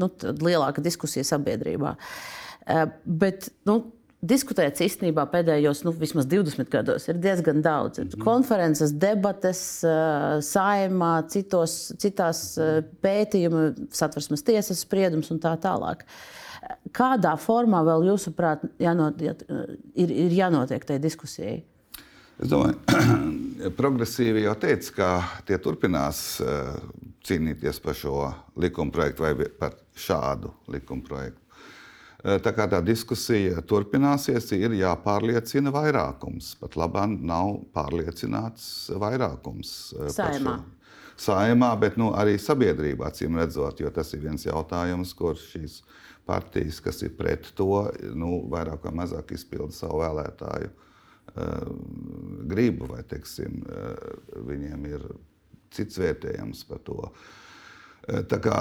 [0.00, 1.92] nu, lielāka diskusija sabiedrībā.
[3.04, 3.82] Bet nu,
[4.18, 8.00] Diskutēts īstenībā pēdējos nu, vismaz 20 gados ir diezgan daudz.
[8.00, 8.24] Ir mhm.
[8.24, 9.60] konferences, debates,
[10.48, 12.42] saimā, citos, citās
[13.04, 16.02] pētījuma, satversmes tiesas spriedums un tā tālāk.
[16.90, 21.60] Kādā formā vēl jūsuprāt jānot, ir, ir jānotiek tajā diskusijai?
[22.42, 22.76] Es domāju,
[23.80, 25.08] progresīvi jau teica, ka
[25.46, 26.40] tie turpinās
[27.26, 28.28] cīnīties par šo
[28.58, 31.47] likumprojektu vai par šādu likumprojektu.
[32.18, 36.56] Eh, tā kā tā diskusija turpināsies, ir jāpārliecina vairākums.
[36.58, 39.70] Pat labāk nav pārliecināts vairākums.
[39.94, 40.56] Eh, Saimā.
[41.18, 45.82] Saimā, bet nu, arī sabiedrībā, acīm redzot, jo tas ir viens jautājums, kur šīs
[46.26, 51.72] partijas, kas ir pret to, nu, vairāk vai mazāk izpilda savu vēlētāju uh,
[52.50, 55.08] gribu, vai teiksim, uh, viņiem ir
[55.74, 57.00] cits vērtējums par to.
[57.02, 57.26] Uh,
[58.08, 58.60] kā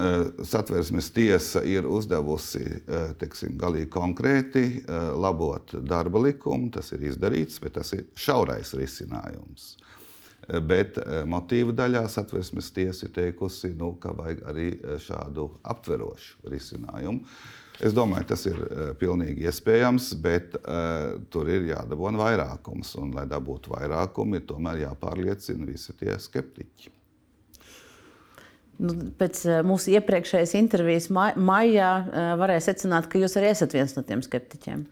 [0.52, 7.60] satversmes tiesa ir uzdevusi eh, teiksim, galīgi konkrēti eh, labot darba likumu, tas ir izdarīts,
[7.62, 9.76] bet tas ir šaurais risinājums.
[10.64, 10.96] Bet
[11.28, 14.68] motīva daļā satversmes tiesa ir teikusi, nu, ka vajag arī
[15.04, 17.20] šādu aptverošu risinājumu.
[17.84, 18.62] Es domāju, tas ir
[18.96, 22.94] pilnīgi iespējams, bet uh, tur ir jādabūna vairākums.
[22.96, 26.96] Un, lai dabūtu vairākumu, ir tomēr jāpārliecina visi tie skeptiķi.
[28.78, 33.74] Nu, pēc eh, mūsu iepriekšējās intervijas ma maijā eh, varēja secināt, ka jūs arī esat
[33.74, 34.84] viens no tiem skeptiķiem.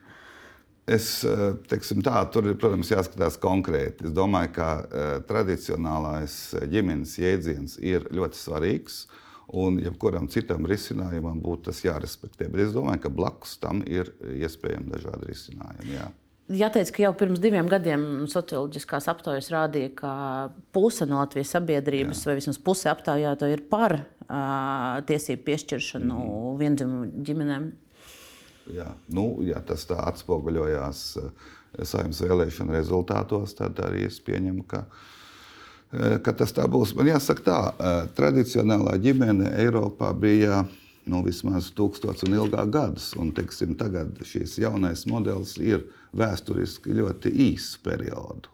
[0.90, 4.08] Es eh, teiksim, tā, tur ir, protams, jāskatās konkrēti.
[4.08, 4.70] Es domāju, ka
[5.28, 6.36] tradicionālais
[6.72, 9.04] ģimenes jēdziens ir ļoti svarīgs.
[9.56, 12.48] Un jebkuram citam risinājumam būtu tas jārespektē.
[12.50, 15.94] Bet es domāju, ka blakus tam ir iespējami dažādi risinājumi.
[15.94, 16.08] Jā.
[16.46, 20.12] Jāteic, ka jau pirms diviem gadiem socioloģiskās aptaujas rādīja, ka
[20.74, 22.30] puse no Latvijas sabiedrības, Jā.
[22.30, 26.54] vai vismaz puse aptaujāto, ir par uh, tiesību piešķiršanu mm -hmm.
[26.60, 27.66] vienzimumu ģimenēm.
[28.76, 31.02] Jā, nu, ja tas tā atspoguļojās
[31.82, 34.86] saimnes vēlēšanu rezultātos, tad arī es pieņemu, ka
[36.22, 36.94] ka tas tā būs.
[36.98, 37.58] Man jāsaka, tā
[38.16, 40.64] tradicionālā ģimene Eiropā bija
[41.10, 43.12] nu, vismaz tūkstotis un ilgāk gadus.
[43.18, 48.52] Un, teiksim, tagad šis jaunais modelis ir vēsturiski ļoti īss periodu.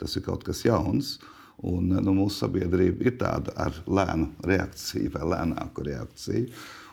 [0.00, 1.18] Tas ir kaut kas jauns.
[1.62, 6.48] Un, nu, mūsu sabiedrība ir tāda ar lēnu reakciju vai lēnāku reakciju.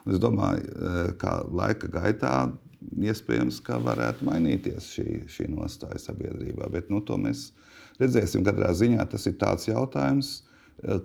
[0.05, 2.33] Un es domāju, ka laika gaitā
[2.79, 6.69] iespējams, ka varētu mainīties šī, šī nostāja sabiedrībā.
[6.71, 7.49] Bet nu, to mēs
[7.99, 8.45] redzēsim.
[8.47, 10.48] Katrā ziņā tas ir tāds jautājums, eh,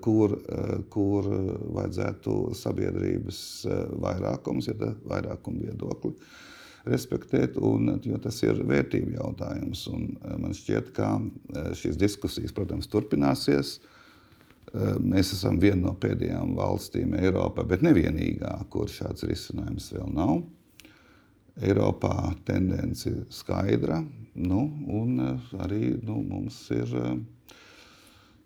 [0.05, 1.29] kur, eh, kur
[1.77, 6.15] vajadzētu sabiedrības eh, vairākums, ja tā vairākuma viedokli
[6.85, 9.87] respektēt, un, jo tas ir vērtību jautājums.
[9.89, 10.11] Un
[10.43, 11.15] man šķiet, ka
[11.81, 13.79] šīs diskusijas, protams, turpināsies.
[15.01, 20.43] Mēs esam viena no pēdējām valstīm Eiropā, bet nevienīgā, kur šāds risinājums vēl nav.
[21.63, 24.01] Eiropā tendence ir skaidra,
[24.35, 27.13] nu, un eh, arī nu, mums ir eh,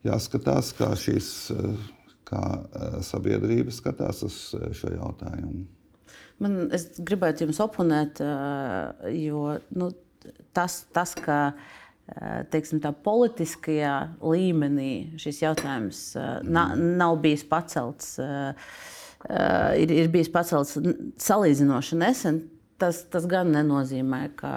[0.07, 1.89] jāskatās, kā šīs eh,
[2.29, 2.43] kā
[3.07, 4.37] sabiedrība skatās uz
[4.77, 5.65] šo jautājumu.
[6.45, 8.21] Man, es gribētu jums oponēt,
[9.17, 9.89] jo nu,
[10.55, 11.39] tas, tas, ka
[12.53, 16.03] teiksim, tā politiskajā līmenī šis jautājums
[16.45, 18.13] na, nav bijis pacelts,
[19.81, 20.77] ir, ir bijis pacelts
[21.25, 22.45] salīdzinoši nesen
[22.79, 24.53] tas, tas gan nenozīmē, ka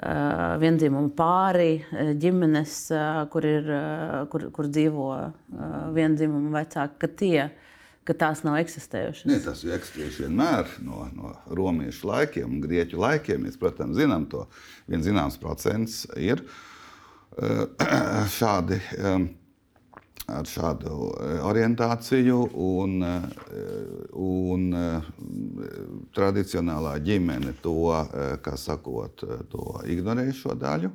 [0.00, 1.80] uh, vienzimumu pāri,
[2.20, 3.72] ģimenes, uh, kur, ir,
[4.32, 5.10] kur, kur dzīvo
[5.96, 7.50] vienzimumu vecāki, ka tie
[8.08, 9.26] ka tās nav eksistējušas.
[9.28, 13.44] Nē, tas ir eksistējuši vienmēr no, no romiešu laikiem un grieķu laikiem.
[13.46, 14.46] Mēs, protams, zinām to.
[14.90, 16.42] Viens zināms procents ir
[18.38, 18.80] šādi.
[20.30, 23.24] Ar šādu eh, orientāciju, un, eh,
[24.14, 25.08] un eh,
[26.16, 27.74] tradicionālā ģimene to,
[28.44, 30.92] kā sakot, to ignorē šo daļu.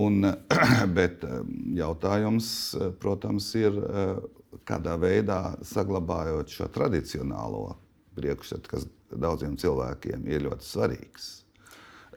[0.00, 0.22] Un,
[0.98, 1.24] bet
[1.74, 2.52] jautājums,
[3.02, 3.76] protams, ir,
[4.66, 7.74] kādā veidā saglabājot šo tradicionālo
[8.18, 11.30] priekšstatu, kas daudziem cilvēkiem ir ļoti svarīgs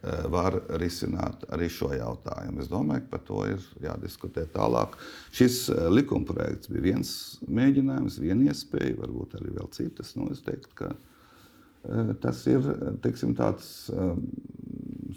[0.04, 2.60] var risināt arī šo jautājumu.
[2.60, 4.98] Es domāju, ka par to ir jādiskutē tālāk.
[5.36, 7.14] Šis eh, likumprojekts bija viens
[7.48, 10.14] mēģinājums, viena iespēja, varbūt arī vēl citas.
[10.20, 12.68] Nu, es teiktu, ka eh, tas ir
[13.06, 13.70] teiksim, tāds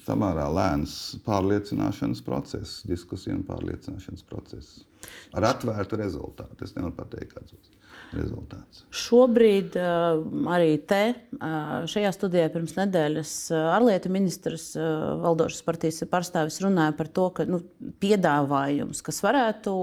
[0.06, 4.84] samērā lēns pārliecināšanas process, diskusiju un pārliecināšanas process.
[5.34, 6.62] Ar atvērtu rezultātu.
[6.62, 7.75] Es nevaru pateikt, kāds būs
[8.14, 8.84] rezultāts.
[8.94, 10.20] Šobrīd uh,
[10.52, 11.02] arī te,
[11.38, 17.46] uh, šajā studijā pirms nedēļas uh, ārlietu ministrs, valdošas partijas pārstāvis runāja par to, ka
[17.48, 17.60] nu,
[18.02, 19.76] piedāvājums, kas varētu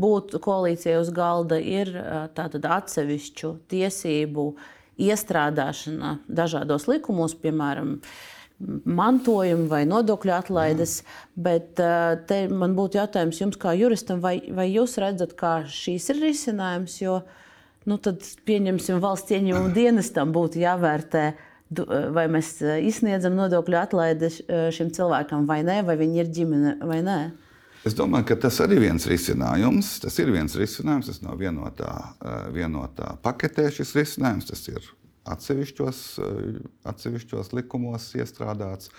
[0.00, 1.90] būt koalīcijai uz galda, ir
[2.36, 4.46] tātad atsevišķu tiesību
[5.04, 7.98] iestrādāšana dažādos likumos, piemēram,
[8.84, 10.98] mantojuma vai nodokļu atlaides.
[11.02, 11.46] Mm.
[11.46, 11.82] Bet
[12.28, 17.00] te man būtu jautājums jums, kā juristam, vai, vai jūs redzat, kā šīs ir risinājums?
[17.02, 17.20] Jo
[17.90, 21.26] nu, tad pieņemsim valsts ieņēmumu dienestam būtu jāvērtē.
[22.14, 24.28] Vai mēs izsniedzam nodokļu atlaidi
[24.74, 27.16] šim cilvēkam, vai nē, vai viņi ir ģimene vai nē?
[27.84, 29.88] Es domāju, ka tas arī ir viens risinājums.
[30.04, 31.90] Tas ir viens risinājums, tas nav vienotā,
[32.54, 34.48] vienotā paketē šis risinājums.
[34.48, 34.86] Tas ir
[35.24, 36.58] atsevišķos, eh,
[36.90, 38.90] atsevišķos likumos iestrādāts.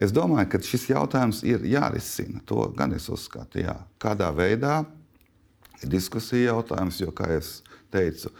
[0.00, 2.42] Es domāju, ka šis jautājums ir jārisina.
[2.46, 3.76] To gan es uzskatu, jā.
[4.00, 4.84] kādā veidā
[5.82, 7.42] ir diskusija jautājums, jo, kā jau
[7.94, 8.30] teicu,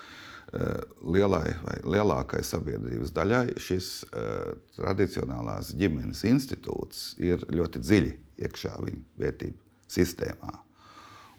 [0.53, 8.15] eh, lielai vai lielākai sabiedrības daļai šis uh, tradicionālās ģimenes institūts ir ļoti dziļi
[8.47, 10.64] iekšā viņu vērtību sistēmā.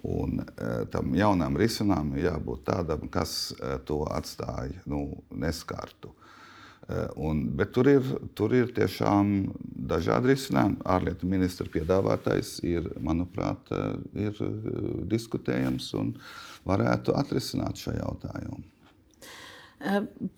[0.05, 5.01] Un e, tam jaunam risinājumam jābūt tādam, kas e, to atstāja nu,
[5.33, 6.11] neskartu.
[6.85, 9.33] E, un, bet tur ir, tur ir tiešām
[9.89, 10.77] dažādi risinājumi.
[10.97, 13.73] Ārlietu ministra piedāvātais ir, manuprāt,
[14.13, 14.37] ir
[15.09, 16.13] diskutējams un
[16.69, 18.74] varētu atrisināt šo jautājumu.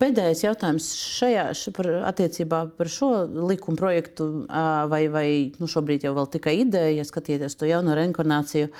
[0.01, 1.43] Pēdējais jautājums šajā,
[1.77, 3.11] par, attiecībā par šo
[3.47, 4.25] likuma projektu,
[4.89, 5.27] vai, vai
[5.61, 8.71] nu, šobrīd jau tikai ideja, ja skatieties to jauno reinkarnāciju.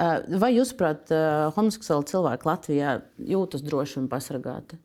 [0.00, 4.78] Eh, vai jūs, prāt, eh, homoseksuāli cilvēki Latvijā jūtas droši un pasargāti?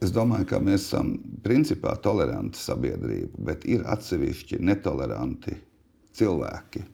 [0.00, 5.56] Es domāju, ka mēs esam principā toleranti sabiedrība, bet ir atsevišķi netoleranti
[6.14, 6.84] cilvēki.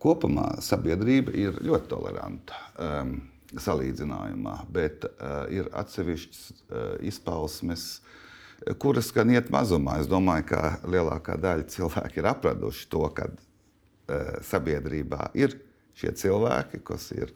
[0.00, 3.12] Kopumā sabiedrība ir ļoti toleranta um,
[3.60, 8.00] salīdzinājumā, bet uh, ir atsevišķas uh, izpausmes,
[8.78, 9.98] kuras gan iet mazumā.
[10.00, 15.58] Es domāju, ka lielākā daļa cilvēku ir apraduši to, ka uh, sabiedrībā ir
[15.98, 17.32] šie cilvēki, kas ir,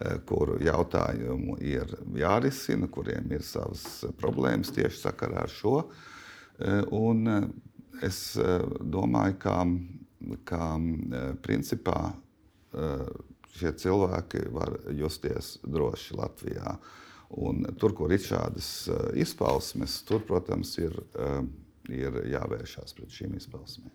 [0.00, 5.78] eh, kuru jautājumu ir jārisina, kuriem ir savas problēmas tieši sakarā ar šo.
[6.58, 7.48] Eh, un eh,
[8.02, 8.38] es
[8.80, 9.56] domāju, ka,
[10.46, 10.78] ka
[11.42, 12.12] principā
[13.56, 16.76] šie cilvēki var justies droši Latvijā.
[17.38, 18.68] Un tur, kur ir šādas
[19.20, 20.94] izpausmes, tur, protams, ir,
[21.92, 23.92] ir jāvēršās pret šīm izpausmēm.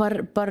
[0.00, 0.48] Par, par,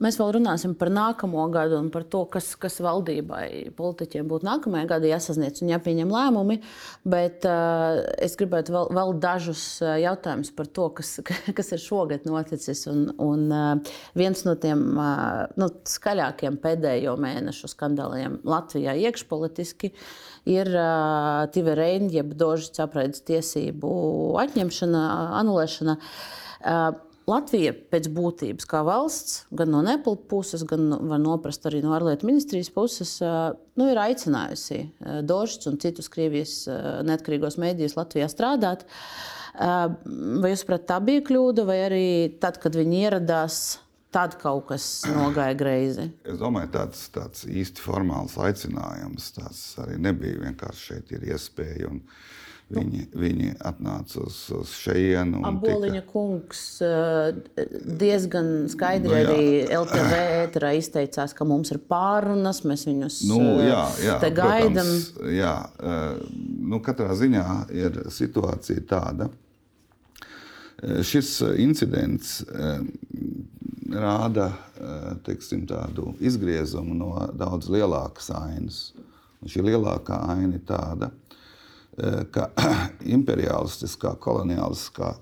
[0.00, 4.88] mēs vēl runāsim par nākamo gadu un par to, kas, kas valdībai, politiķiem būtu nākamajā
[4.88, 6.56] gadā jāsasniedz un jāpieņem lēmumi.
[7.08, 11.10] Bet uh, es gribētu vēl, vēl dažus jautājumus par to, kas,
[11.58, 12.86] kas ir šogad noticis.
[12.88, 19.92] Un, un uh, viens no tiem uh, nu, skaļākiem pēdējo mēnešu skandāliem Latvijā iekšpolitiski
[20.48, 23.92] ir uh, Tive Reina, jeb Dožas apraides tiesību
[24.46, 25.04] atņemšana,
[25.42, 25.98] anulēšana.
[27.28, 32.28] Latvija pēc būtības kā valsts, gan no Nepal puses, gan var noprast arī no ārlietu
[32.28, 34.80] ministrijas puses, nu, ir aicinājusi
[35.28, 36.62] Dožs un citus Krievijas
[37.08, 38.86] neatkarīgos mēdījus Latvijā strādāt.
[39.58, 42.08] Vai jūs saprotat, tā bija kļūda, vai arī
[42.40, 43.60] tad, kad viņi ieradās,
[44.14, 46.08] tad kaut kas nogāja greizi?
[46.24, 50.40] Es domāju, tāds, tāds īsti formāls aicinājums tāds arī nebija.
[50.46, 51.90] Vienkārši šeit ir iespēja.
[51.90, 52.37] Un, uh,
[52.68, 55.40] Viņi, viņi atnāca uz, uz šejienu.
[55.48, 56.10] Aboliņa tika...
[56.10, 56.62] kungs
[58.02, 59.22] diezgan skaidri nu, jā.
[59.24, 59.46] arī
[59.78, 64.90] LTV ēterā izteicās, ka mums ir pārunas, mēs viņus nu, jā, jā, te gaidām.
[65.32, 66.20] Jā, eh,
[66.68, 69.30] nu, katrā ziņā ir situācija tāda.
[70.78, 72.36] Šis incidents
[73.90, 74.52] rāda
[75.26, 78.92] teiksim, tādu izgriezumu no daudz lielākas ainas.
[79.42, 81.27] Un šī lielākā aina ir tāda, ka
[82.30, 82.50] ka
[83.16, 85.14] imperialistiskā, koloniālistiskā,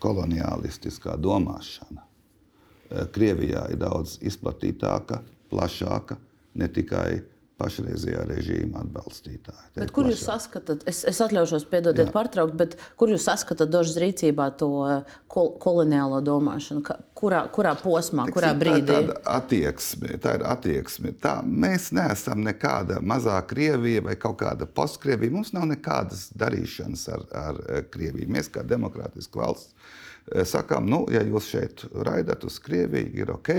[0.00, 5.20] koloniālistiskā domāšana eh, Krievijā ir daudz izplatītāka,
[5.52, 6.16] plašāka,
[6.58, 7.20] ne tikai
[7.58, 9.72] pašreizējā režīma atbalstītāji.
[9.80, 14.46] Bet kur jūs saskatāt, es, es atļaušos piedodiet pārtraukt, bet kur jūs saskatāt dožas rīcībā
[14.60, 16.84] to eh, kol koloniālo domāšanu?
[17.18, 19.00] Kurā, kurā posmā, Tiksim, kurā brīdī?
[19.10, 21.14] Tā, attieksme, tā ir attieksme.
[21.18, 25.34] Tā, mēs neesam nekāda mazā Krievija vai kaut kāda postkrievija.
[25.34, 28.30] Mums nav nekādas darīšanas ar, ar eh, Krieviju.
[28.38, 33.54] Mēs kā demokrātiska valsts eh, sakām, nu, ja jūs šeit raidat uz Krieviju, ir ok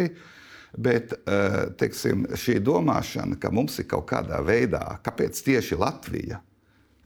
[0.78, 6.42] Bet eh, teiksim, šī domāšana, ka mums ir kaut kādā veidā, kāpēc tieši Latvija,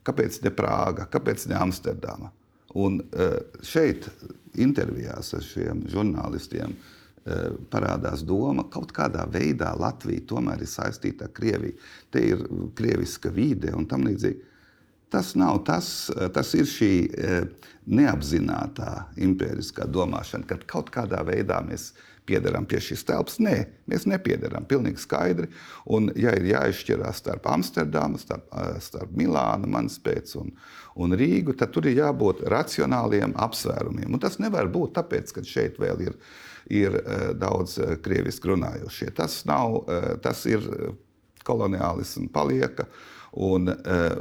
[0.03, 2.32] kāpēc ne Prāga, kāpēc ne Amsterdama.
[2.76, 4.09] Un eh, šeit
[4.59, 11.30] intervijās ar šiem žurnālistiem eh, parādās doma, ka kaut kādā veidā Latvija tomēr ir saistīta
[11.30, 11.80] ar Krieviju.
[12.11, 12.43] Te ir
[12.76, 14.49] krieviska vide un tam līdzīgi.
[15.14, 16.93] Tas nav tas, tas ir šī
[17.86, 21.91] neapzināta impēriskā domāšana, kad kaut kādā veidā mēs
[22.26, 23.40] piederam pie šīs telpas.
[23.44, 23.56] Nē,
[23.90, 24.66] mēs nepiederam.
[24.70, 25.50] Pilnīgi skaidri.
[25.92, 28.48] Un, ja ir jāizšķirās starp Amsterdamu, starp,
[28.84, 30.54] starp Milānu, Manspēcu un,
[31.04, 34.12] un Rīgu, tad tur ir jābūt racionāliem apsvērumiem.
[34.14, 36.20] Un tas nevar būt tāpēc, ka šeit vēl ir,
[36.72, 37.00] ir
[37.40, 39.12] daudz krieviski runājošie.
[39.18, 39.84] Tas, nav,
[40.24, 40.64] tas ir
[41.48, 42.88] koloniālisms palieka.
[43.44, 43.72] Un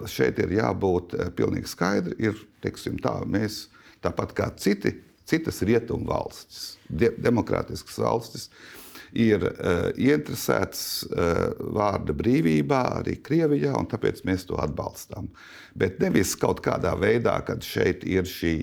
[0.08, 2.16] šeit ir jābūt pilnīgi skaidri.
[2.24, 3.66] Ir, teiksim, tā, mēs,
[4.02, 4.96] tāpat kā citi
[5.32, 8.48] citas rietumu valstis, de demokrātiskas valstis,
[9.12, 11.40] ir uh, ieinteresētas uh,
[11.76, 15.28] vārda brīvībā, arī Krievijā, un tāpēc mēs to atbalstām.
[15.78, 18.54] Bet nevis kaut kādā veidā, kad šeit ir šī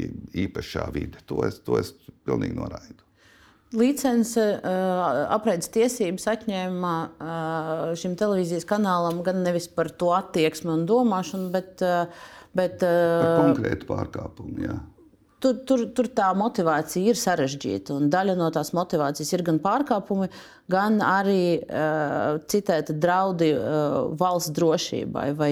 [0.47, 1.22] īpašā vide.
[1.30, 1.93] To es, to es
[2.26, 3.05] pilnīgi noraidu.
[3.78, 10.88] Licence uh, apraides tiesības atņēma uh, šim televīzijas kanālam gan nevis par to attieksmi un
[10.89, 12.09] domāšanu, bet, uh,
[12.57, 14.63] bet par konkrētu pārkāpumu.
[14.65, 14.80] Jā.
[15.40, 17.96] Tur, tur, tur tā motivācija ir sarežģīta.
[18.12, 20.28] Daļa no tās motivācijas ir gan pārkāpumi,
[20.72, 25.30] gan arī uh, citēta draudi uh, valsts drošībai.
[25.40, 25.52] Vai,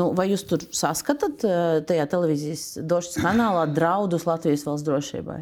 [0.00, 5.40] nu, vai jūs tur saskatāt uh, tajā televīzijas došas kanālā draudus Latvijas valsts drošībai?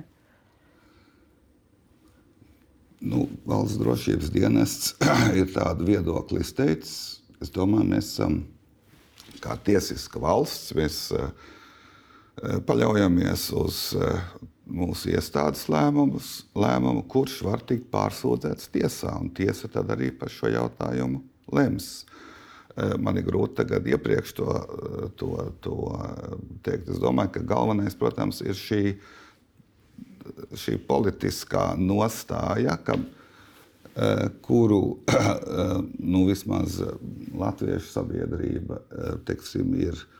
[3.06, 4.96] Nu, valsts drošības dienests
[5.38, 7.20] ir tādu viedokli izteicis.
[7.38, 8.40] Es domāju, mēs esam
[9.38, 10.74] kā tiesiska valsts.
[10.74, 11.57] Mēs, uh, Eh,
[12.38, 14.20] paļaujamies uz eh,
[14.68, 19.14] mūsu iestādes lēmumus, lēmumu, kurš var tikt pārsūdzēts tiesā.
[19.36, 21.22] Tiesa tad arī par šo jautājumu
[21.56, 22.04] lems.
[22.76, 24.48] Eh, man ir grūti tagad iepriekš to,
[25.20, 25.30] to,
[25.64, 25.78] to
[26.66, 26.92] teikt.
[26.94, 28.82] Es domāju, ka galvenais, protams, ir šī,
[30.54, 32.98] šī politiskā nostāja, ka,
[34.46, 35.00] kuru
[36.12, 36.76] nu, vismaz
[37.34, 38.76] latviešu sabiedrība
[39.26, 40.17] teiksim, ir Eh,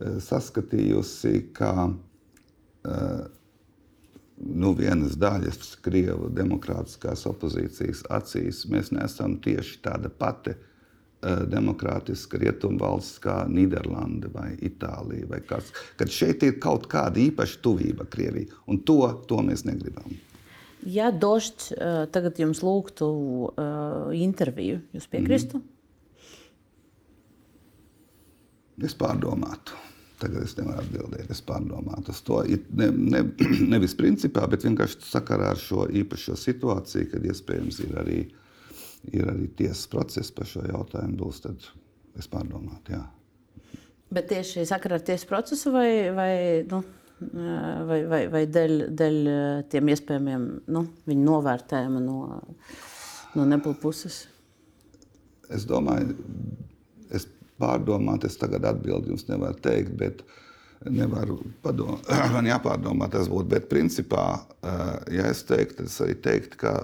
[0.00, 3.22] saskatījusi, ka uh,
[4.36, 13.20] nu, vienas daļas Krievijas demokrātiskās opozīcijas acīs mēs neesam tieši tāda pati uh, demokrātiska rietumvalsts
[13.22, 15.28] kā Nīderlanda vai Itālija.
[15.30, 20.16] Vai kāds, kad šeit ir kaut kāda īpaša tuvība Krievijai, un to, to mēs negribam.
[20.82, 23.12] Ja Došs uh, tagad jums lūgtu
[24.18, 25.60] interviju, jūs piekristu?
[25.60, 25.71] Mm.
[28.82, 29.78] Es pārdomātu.
[30.22, 32.38] Tagad es nevaru atbildēt, es pārdomātu uz to.
[32.78, 33.22] Ne, ne,
[33.74, 38.20] nevis principā, bet vienkārši sakarā ar šo īpašo situāciju, kad iespējams ir arī,
[39.10, 41.18] ir arī tiesas process par šo jautājumu.
[41.24, 41.66] Būs, tad
[42.18, 42.94] es pārdomātu.
[42.94, 43.02] Jā.
[44.12, 46.32] Bet tieši sakarā ar tiesas procesu vai, vai,
[46.70, 46.82] nu,
[47.88, 49.18] vai, vai, vai dēļ, dēļ
[49.72, 52.18] tiem iespējamiem nu, viņu novērtējuma no,
[53.38, 54.26] no Nepal puses?
[55.52, 56.14] Es domāju,
[57.60, 60.24] pārdomāt, es tagad atbildi jums nevaru teikt, bet
[60.90, 63.48] nevaru padomāt, man jāpārdomā tas būtu.
[63.54, 64.26] Bet principā,
[64.62, 66.74] eh, ja es teiktu, es arī teiktu, ka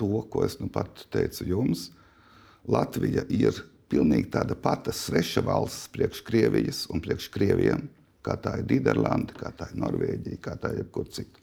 [0.00, 1.90] to, ko es nu pat teicu jums,
[2.70, 3.56] Latvija ir
[3.90, 7.88] pilnīgi tāda pati sveša valsts priekš Krievijas un priekš Krieviem,
[8.22, 11.40] kā tā ir Nīderlanda, kā tā ir Norvēģija, kā tā ir jebkur citur.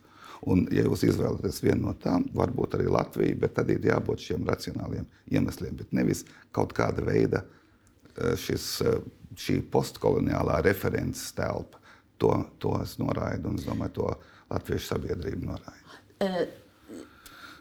[0.48, 4.48] Un, ja jūs izvēlaties vienu no tām, varbūt arī Latviju, bet tad ir jābūt šiem
[4.48, 6.24] racionāliem iemesliem, bet nevis
[6.56, 7.59] kaut kāda veida uh, Eh,
[8.40, 9.02] šis, eh,
[9.40, 11.80] šī postkoloniālā references telpa.
[12.20, 14.08] To, to es noraidu, un es domāju, to
[14.52, 16.02] latviešu sabiedrība noraida.
[16.20, 16.42] Uh.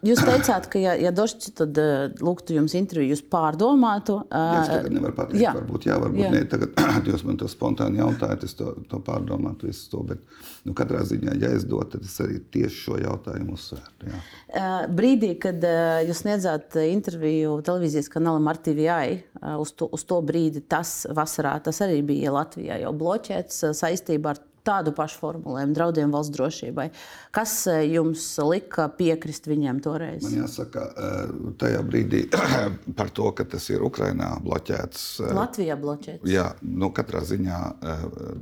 [0.07, 4.20] Jūs teicāt, ka, ja, ja Došs tad uh, lūgtu jums interviju, jūs pārdomātu.
[4.30, 5.53] Jā, es tagad nevaru pateikt, jā.
[5.57, 6.30] varbūt jā, varbūt jā.
[6.34, 6.42] nē.
[6.53, 10.03] Tagad jūs man to spontāni jautājat, es to, to pārdomātu visu to.
[10.12, 10.22] Bet,
[10.68, 14.12] nu, katrā ziņā, ja es dotu, tad es arī tieši šo jautājumu uzsvērtu.
[14.12, 15.66] Uh, brīdī, kad
[16.07, 21.82] jūs sniedzāt interviju televīzijas kanalam RTVI, uh, uz, to, uz to brīdi tas vasarā, tas
[21.86, 26.89] arī bija Latvijā jau bloķēts saistībā ar tādu pašu formulējumu, draudiem valsts drošībai.
[27.35, 30.25] Kas e, jums lika piekrist viņiem toreiz?
[30.27, 31.13] Man jāsaka, e,
[31.61, 32.25] tajā brīdī
[32.99, 35.05] par to, ka tas ir Ukrainā bloķēts.
[35.25, 36.27] E, Latvijā bloķēts.
[36.29, 37.61] Jā, nu, katrā ziņā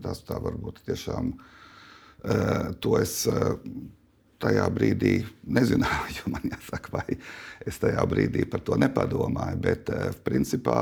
[0.05, 1.37] tas tā varbūt tiešām.
[2.83, 3.21] To es
[4.43, 5.13] tajā brīdī
[5.47, 7.19] nezināju, man jāsaka, vai
[7.69, 9.61] es tajā brīdī par to nepadomāju.
[9.63, 9.93] Bet,
[10.27, 10.81] principā,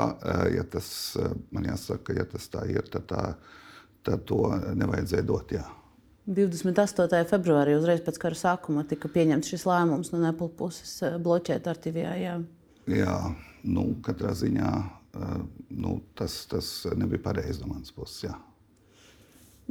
[0.54, 0.88] ja tas
[1.52, 3.62] man jāsaka, ja tas tā ir, tad tā ir
[4.04, 4.40] tad to
[4.76, 5.54] nevajadzēja dot.
[5.54, 5.64] Jā.
[6.24, 7.20] 28.
[7.28, 11.80] februārī, uzreiz pēc kara sākuma, tika pieņemts šis lēmums no Nepal puses eh, bloķēt ar
[11.80, 12.06] TV.
[12.22, 12.38] Jā,
[12.88, 13.18] jā
[13.68, 15.38] nu, katrā ziņā eh,
[15.84, 18.24] nu, tas, tas nebija pareizi no manas puses.
[18.30, 18.38] Jā.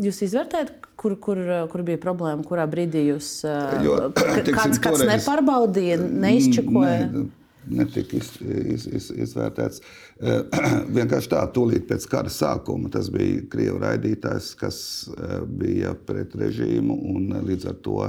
[0.03, 3.43] Jūs izvērtējat, kur, kur, kur bija problēma, kurā brīdī jūs
[3.85, 6.95] jo, teiksim, kāds, kāds toreiz, neparbaudīja, neizčakoja?
[7.11, 7.27] Ne,
[7.69, 9.81] netika iz, iz, iz, izvērtēts.
[10.19, 10.41] Eh,
[10.97, 14.79] vienkārši tā, tūlīt pēc kara sākuma tas bija Krievijas raidītājs, kas
[15.13, 18.01] eh, bija pret režīmu un eh, līdz ar to,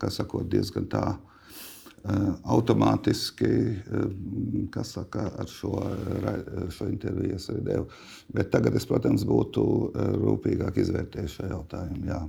[0.00, 1.08] kā sakot, diezgan tā
[2.48, 3.48] automātiski,
[4.72, 5.74] kas saka, ar šo,
[6.72, 7.84] šo interviju es arī devu.
[8.32, 9.64] Bet tagad es, protams, būtu
[10.22, 12.00] rūpīgāk izvērtējis šo jautājumu.
[12.08, 12.22] Jā.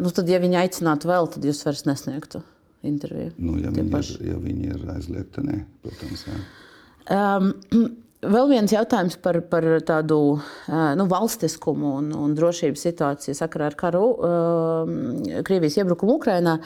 [0.00, 2.40] Nu, tad, ja viņi aicinātu vēl, tad jūs vairs nesniegtu
[2.86, 3.32] interviju.
[3.38, 4.18] Nu, ja, viņi paši.
[4.20, 6.26] ir, ja viņi ir aizliegti, nē, protams.
[6.28, 6.42] Jā.
[7.18, 7.54] Um,
[8.18, 10.16] Vēl viens jautājums par, par tādu
[10.98, 14.00] nu, valstiskumu un, un drošības situāciju sakarā ar karu.
[15.46, 16.56] Krievijas iebrukumu Ukrajinā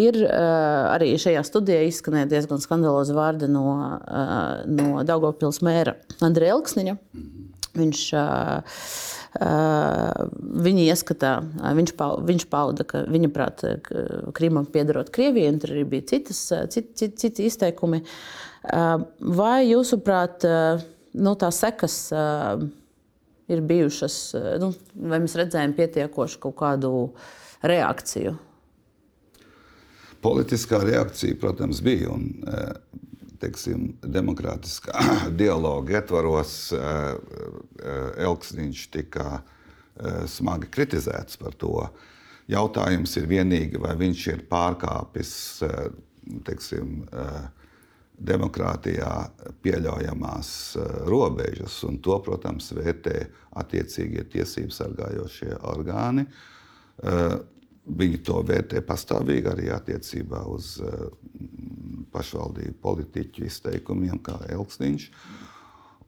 [0.00, 3.66] ir arī šajā studijā izskanēja diezgan skandalozi vārdi no,
[4.72, 6.96] no Daugopils mēra Andreja Elksniņa.
[7.76, 8.06] Viņš
[9.32, 11.32] Viņa ieskatā,
[11.78, 13.64] viņš, pa, viņš pauda, ka viņa prāt,
[14.36, 16.42] Krīmam piedarot Krievijai, un tur arī bija citas,
[16.74, 18.02] citi, citi, citi izteikumi.
[19.40, 20.44] Vai jūsuprāt,
[21.16, 21.96] nu, tās sekas
[23.52, 24.18] ir bijušas,
[24.60, 24.72] nu,
[25.08, 26.92] vai mēs redzējām pietiekoši kaut kādu
[27.64, 28.36] reakciju?
[30.22, 32.12] Politiskā reakcija, protams, bija.
[32.12, 32.28] Un,
[33.42, 35.02] teiksim, demokrātiskā
[35.42, 41.86] dialoga ietvaros eh, eh, Elksniņš tika eh, smagi kritizēts par to.
[42.50, 45.30] Jautājums ir vienīgi, vai viņš ir pārkāpis
[46.44, 47.04] teiksim,
[48.18, 49.12] demokrātijā
[49.62, 50.50] pieļaujamās
[51.06, 53.14] robežas, un to, protams, vērtē
[53.62, 56.26] attiecīgie tiesību sargājošie orgāni.
[57.82, 61.08] Viņi to vērtē pastāvīgi arī attiecībā uz uh,
[62.14, 65.08] pašvaldību politiķu izteikumiem, kā Elksniņš.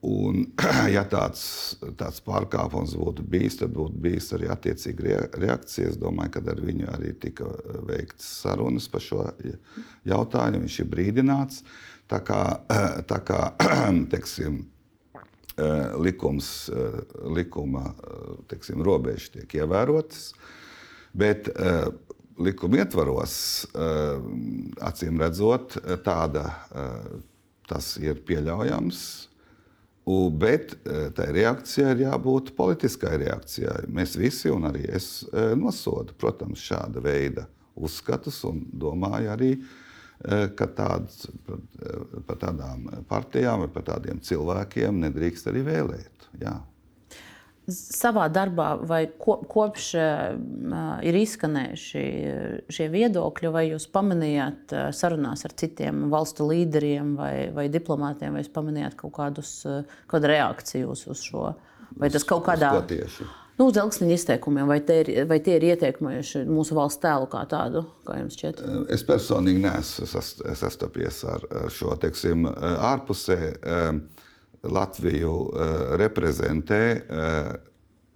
[0.04, 0.42] Un,
[0.96, 1.44] ja tāds,
[1.98, 5.90] tāds pārkāpums būtu bijis, tad būtu bijis arī attiecīga reakcija.
[5.90, 7.48] Es domāju, ka ar viņu arī tika
[7.88, 9.24] veikts sarunas par šo
[10.04, 10.66] jautājumu.
[10.66, 11.62] Viņš ir brīdināts.
[12.10, 12.42] Tā kā,
[13.10, 13.40] tā kā
[14.12, 14.60] teiksim,
[15.56, 17.00] eh, likums, eh,
[17.38, 17.88] likuma
[18.52, 20.34] teiksim, robežas tiek ievērotas.
[21.14, 21.92] Bet uh,
[22.42, 23.36] likuma ietvaros,
[23.70, 24.18] uh,
[24.82, 27.20] acīm redzot, tāda uh,
[27.70, 29.04] tas ir pieļaujams.
[30.04, 30.74] U, bet
[31.16, 33.86] tai reakcijai ir jābūt politiskai reakcijai.
[33.88, 35.06] Mēs visi, un arī es,
[35.56, 39.48] nosodu, protams, šāda veida uzskatus un domāju arī,
[40.60, 41.24] ka tāds,
[42.28, 46.28] par tādām partijām vai par tādiem cilvēkiem nedrīkst arī vēlēt.
[46.44, 46.58] Jā
[47.70, 52.02] savā darbā, vai kopš ir izskanējuši
[52.72, 58.52] šie viedokļi, vai jūs pamanījāt sarunās ar citiem valstu līderiem vai, vai diplomātiem, vai jūs
[58.54, 59.54] pamanījāt kaut kādus,
[60.10, 61.54] kādu reakciju uz, šo?
[61.94, 63.06] Vai tas kaut kādā veidā?
[63.54, 67.84] Nu, uz dzelzceļa izteikumiem, vai, ir, vai tie ir ietekmējuši mūsu valsts tēlu kā tādu,
[68.02, 68.62] kā jums šķiet?
[68.96, 70.08] Es personīgi neesmu
[70.58, 73.38] sastapies ar šo, teiksim, ārpusē.
[74.64, 77.54] Latviju eh, reprezentē eh,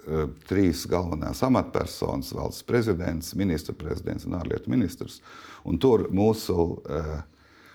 [0.08, 5.20] eh, trīs galvenās amatpersonas- valsts prezidents, ministra prezidents un ārlietu ministrs.
[5.64, 6.80] Un tur mūsu,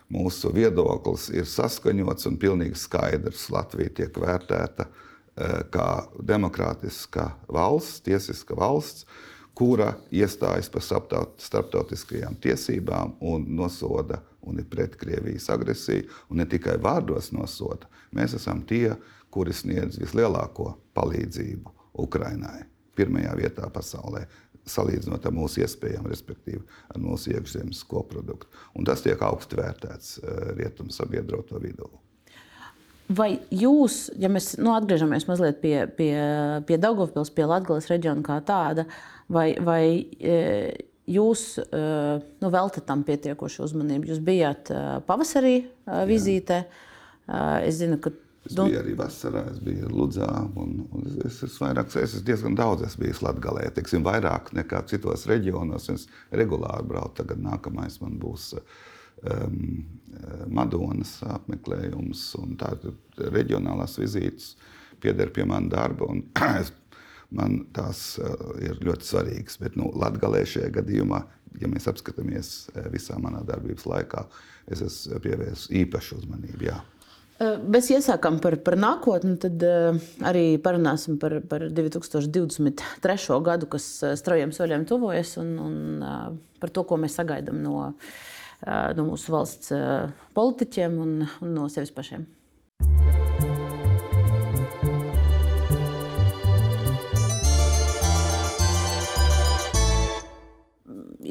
[0.10, 3.50] mūsu viedoklis ir saskaņots un pilnīgi skaidrs.
[3.54, 4.88] Latvija tiek vērtēta
[5.74, 9.06] kā demokrātiska valsts, tiesiska valsts,
[9.54, 10.82] kura iestājas par
[11.38, 17.90] starptautiskajām tiesībām un nosoda un ir pret Krievijas agresiju, un ne tikai vārdos nosoda.
[18.16, 18.94] Mēs esam tie,
[19.34, 21.74] kuri sniedz vislielāko palīdzību
[22.04, 22.64] Ukrainai.
[22.94, 24.28] Pirmajā vietā pasaulē,
[24.70, 26.62] salīdzinot ar mūsu iespējām, respektīvi
[26.94, 28.48] ar mūsu iekšzemes koproduktu.
[28.78, 31.90] Un tas tiek augsti vērtēts eh, rietumu sabiedroto vidū.
[33.14, 36.14] Vai jūs, ja mēs nu, atgriežamies mazliet pie, pie,
[36.68, 38.86] pie Daugavpils, pie Latgales reģiona kā tāda,
[39.28, 39.84] vai, vai
[40.24, 40.38] e,
[41.10, 41.84] jūs e,
[42.42, 44.12] nu, veltat tam pietiekošu uzmanību?
[44.14, 45.60] Jūs bijāt e, pavasarī
[46.10, 46.64] vizītē.
[47.64, 48.12] Es zinu, ka
[48.44, 50.28] Es biju arī vasarā, es biju Ludzā.
[50.60, 53.72] Un, un es, es, vairāk, es esmu diezgan daudz es biju Latvijā.
[53.78, 55.88] Teiksim, vairāk nekā citos reģionos.
[55.94, 57.22] Es regulāri braucu.
[57.22, 59.86] Tagad nākamais man būs um,
[60.52, 62.26] Madonas apmeklējums.
[62.60, 64.58] Tādas reģionālās vizītes
[65.04, 66.12] pieder pie manas darba.
[66.62, 66.74] es,
[67.36, 69.60] man tās uh, ir ļoti svarīgas.
[69.62, 71.22] Bet nu, Latvijā šajā gadījumā,
[71.62, 72.54] ja mēs apskatāmies
[72.94, 74.26] visā manā darbības laikā,
[74.74, 76.70] es esmu pievērsis īpašu uzmanību.
[76.70, 76.80] Jā.
[77.42, 79.64] Mēs iesākām par, par nākotni, tad
[80.24, 83.40] arī parunāsim par, par 2023.
[83.48, 83.88] gadu, kas
[84.22, 87.90] straujiem soļiem tuvojas, un, un par to, ko mēs sagaidām no,
[88.64, 89.74] no mūsu valsts
[90.38, 92.30] politiķiem un, un no sevis pašiem.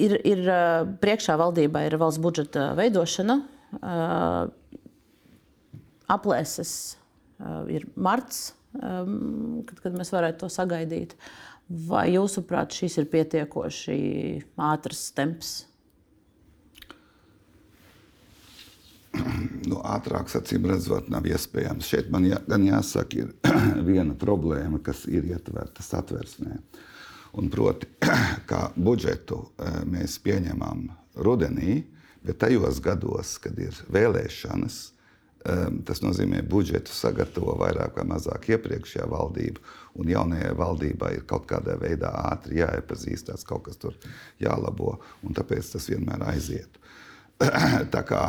[0.02, 0.48] Ir, ir
[1.02, 3.38] priekšā valdībā ir valsts budžeta veidošana.
[3.72, 4.50] Uh,
[6.12, 6.72] aplēses
[7.40, 11.16] uh, ir marts, kad, kad mēs varētu to sagaidīt.
[11.88, 13.96] Vai jūsuprāt, šis ir pietiekoši
[14.70, 15.52] ātrs temps?
[19.68, 21.86] Nu, ātrāk, acīm redzot, nav iespējams.
[21.86, 23.28] Šeit man jā, jāsaka, ir
[23.88, 26.56] viena problēma, kas ir ietverta satversmē.
[27.38, 27.88] Un proti,
[28.50, 30.88] kā budžetu uh, mēs pieņemam
[31.24, 31.82] rudenī,
[32.22, 34.82] bet tajos gados, kad ir vēlēšanas,
[35.86, 39.62] Tas nozīmē, ka budžetu sagatavo vairāk vai mazāk iepriekšējā valdība,
[39.98, 43.96] un jaunajai valdībai ir kaut kādā veidā ātri jāiepazīstās, kaut kas tur
[44.42, 46.78] jālabo, un tāpēc tas vienmēr aiziet.
[47.94, 48.22] Tā kā,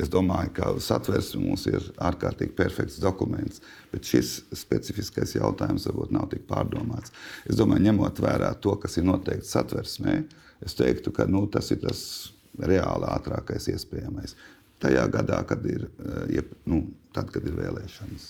[0.00, 3.60] Es domāju, ka satversme mums ir ārkārtīgi perfekts dokuments,
[3.92, 7.12] bet šis specifiskais jautājums varbūt nav tik pārdomāts.
[7.44, 10.22] Es domāju, ņemot vērā to, kas ir noteikts satversmē,
[10.64, 12.00] es teiktu, ka nu, tas ir tas
[12.56, 14.36] reāli ātrākais iespējamais
[14.82, 18.24] tajā gadā, kad ir, eh, nu, tad, kad ir vēlēšanas.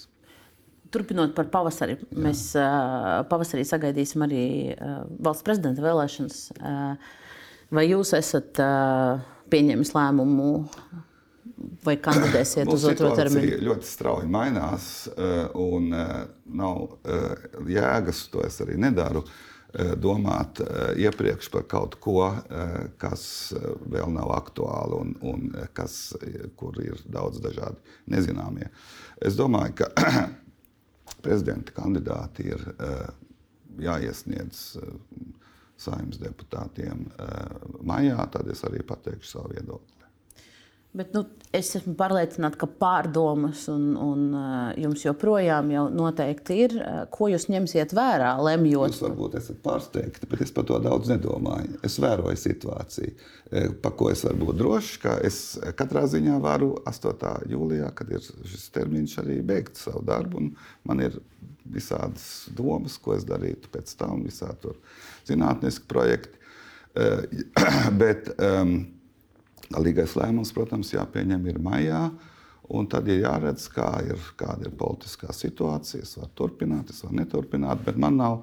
[0.92, 2.18] Turpinot par pavasari, Jā.
[2.26, 4.42] mēs uh, pavasarī sagaidīsim arī
[4.74, 6.42] uh, valsts prezidenta vēlēšanas.
[7.72, 8.58] Vai jūs esat
[9.48, 10.50] pieņēmis lēmumu
[11.84, 13.60] vai kandidēsiet uz otro termiņu?
[13.68, 14.90] ļoti strauji mainās,
[15.58, 16.84] un nav
[17.68, 19.24] jēgas, to es arī nedaru.
[19.72, 23.54] Eh, domāt eh, iepriekš par kaut ko, eh, kas
[23.88, 26.12] vēl nav aktuāli un, un kas,
[26.60, 27.80] kur ir daudz dažādi
[28.12, 28.68] nezināmie.
[29.16, 29.88] Es domāju, ka
[31.24, 32.66] prezidenta kandidāti ir
[33.80, 34.60] jāiesniedz
[35.80, 37.06] saimnes deputātiem
[37.80, 40.01] maijā, tad es arī pateikšu savu viedokli.
[40.93, 41.22] Bet, nu,
[41.57, 46.74] es esmu pārliecināta, ka pārdomas un, un uh, jums joprojām noteikti ir.
[46.76, 48.93] Uh, ko jūs ņemsiet vērā, lemjot?
[48.93, 51.78] Jūs varbūt esat pārsteigti, bet es par to daudz nedomāju.
[51.88, 55.40] Es vēroju situāciju, uh, par ko es varu būt drošs, ka es
[55.80, 57.49] katrā ziņā varu 8.
[57.55, 60.51] jūlijā, kad ir šis termiņš, arī beigt savu darbu.
[60.84, 61.22] Man ir
[61.72, 64.76] visādas domas, ko es darītu pēc tam, visādi
[65.24, 66.36] zinātniski projekti.
[68.03, 68.82] Bet, um,
[69.73, 72.03] Galīgais lēmums, protams, jāpieņem ir maijā.
[72.73, 76.05] Un tad ir jāredz, kā ir, kāda ir politiskā situācija.
[76.07, 78.43] Es varu turpināt, es varu neturpināt, bet man nav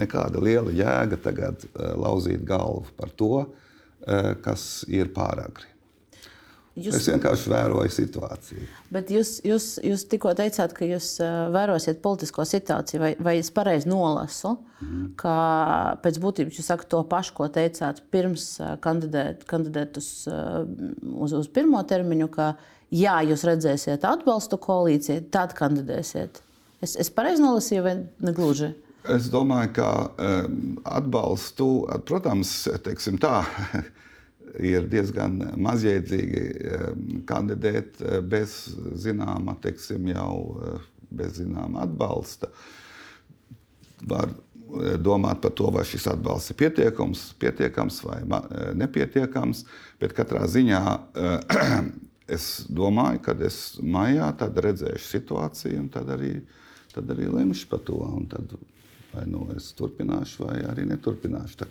[0.00, 3.34] nekāda liela jēga tagad uh, lauzīt galvu par to,
[4.40, 5.66] kas ir pāragri.
[6.80, 6.96] Jūs...
[6.96, 8.66] Es vienkārši vēroju situāciju.
[8.94, 11.12] Bet jūs, jūs, jūs tikko teicāt, ka jūs
[11.52, 15.06] vērosiet politisko situāciju, vai, vai es pareizi nolasu, mm.
[15.20, 15.36] ka
[16.04, 18.52] pēc būtības jūs sakat to pašu, ko teicāt pirms
[18.84, 22.52] kandidēt, kandidēt uz, uz, uz pirmo termiņu, ka
[22.94, 26.42] jā, jūs redzēsiet atbalstu koalīcijai, tad kandidēsiet.
[26.80, 28.72] Es, es pareizi nolasīju, vai ne gluži?
[29.10, 31.70] Es domāju, ka um, atbalstu,
[32.08, 32.52] protams,
[33.20, 33.38] tā.
[34.58, 38.56] ir diezgan mazjēdzīgi ehm, kandidēt eh, bez
[38.98, 42.50] zināma, teiksim, jau eh, bez zināma atbalsta.
[44.10, 48.20] Var eh, domāt par to, vai šis atbalsts ir pietiekams, pietiekams vai
[48.78, 49.64] nepietiekams,
[50.02, 50.82] bet katrā ziņā
[52.36, 56.36] es domāju, ka es maijā redzēšu situāciju un tad arī,
[56.94, 58.02] tad arī lemšu par to.
[59.10, 61.66] Vai nu es turpināšu, vai arī neturpināšu.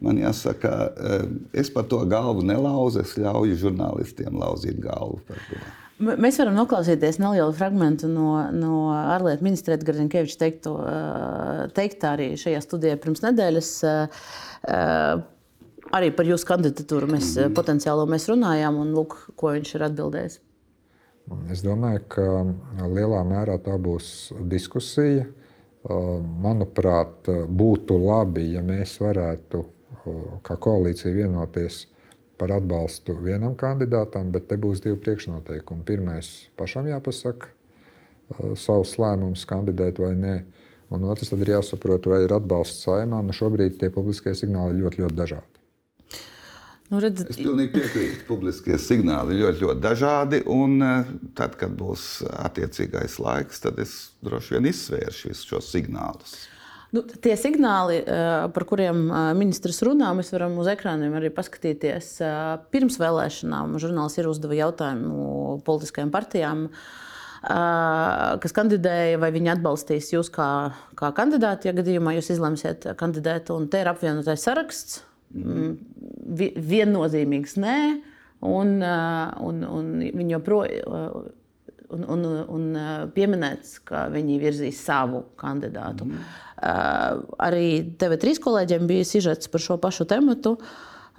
[0.00, 1.26] Man jāsaka, eh,
[1.60, 5.60] es par to galvu nelauzu, es ļauju žurnālistiem lauzīt galvu par to.
[6.02, 12.30] Mēs varam noklausīties nelielu fragment no, no ārlietu ministra Edgars Rinkeviča teikto, eh, teiktā arī
[12.40, 13.70] šajā studijā pirms nedēļas.
[13.84, 15.28] Eh,
[15.92, 17.52] arī par jūsu kandidatūru mēs mm.
[17.58, 20.40] potenciālo mēs runājām, un lūk, ko viņš ir atbildējis.
[21.52, 22.26] Es domāju, ka
[22.88, 25.28] lielā mērā tā būs diskusija.
[25.28, 25.41] Uh,
[25.82, 29.62] Manuprāt, būtu labi, ja mēs varētu
[30.46, 31.86] kā koalīcija vienoties
[32.38, 35.84] par atbalstu vienam kandidātam, bet te būs divi priekšnoteikumi.
[35.86, 37.50] Pirmais, pašam jāpasaka
[38.58, 40.36] savus lēmumus, kandidēt vai nē.
[40.92, 43.22] Un otrs, tad ir jāsaprot, vai ir atbalsts saimā.
[43.24, 45.61] Nu, šobrīd tie publiskie signāli ir ļoti, ļoti dažādi.
[46.92, 47.24] Nu, redz...
[47.24, 48.24] Es pilnīgi piekrītu.
[48.28, 50.40] Publiskie signāli ir ļoti, ļoti dažādi.
[50.52, 56.34] Un eh, tad, kad būs attiecīgais laiks, tad es droši vien izsvēršu visus šos signālus.
[56.92, 62.10] Nu, tie signāli, eh, par kuriem eh, ministrs runā, mēs varam uz ekrāniem arī paskatīties.
[62.74, 66.66] Pirms vēlēšanām žurnāls ir uzdeva jautājumu politiskajām partijām,
[67.42, 70.50] kas kandidēja, vai viņi atbalstīs jūs kā,
[70.94, 73.50] kā kandidāti, ja gadījumā jūs izlemsiet kandidēt.
[73.50, 75.00] Un te ir apvienotais saraksts
[76.72, 77.76] viennozīmīgs nē,
[78.48, 81.30] un, un, un viņi joprojām.
[81.92, 82.68] Un, un, un
[83.12, 86.06] pieminēts, ka viņi virzīs savu kandidātu.
[86.08, 86.22] Mm.
[86.56, 87.66] Uh, arī
[88.00, 90.54] TV3 kolēģiem bija sižets par šo pašu tematu.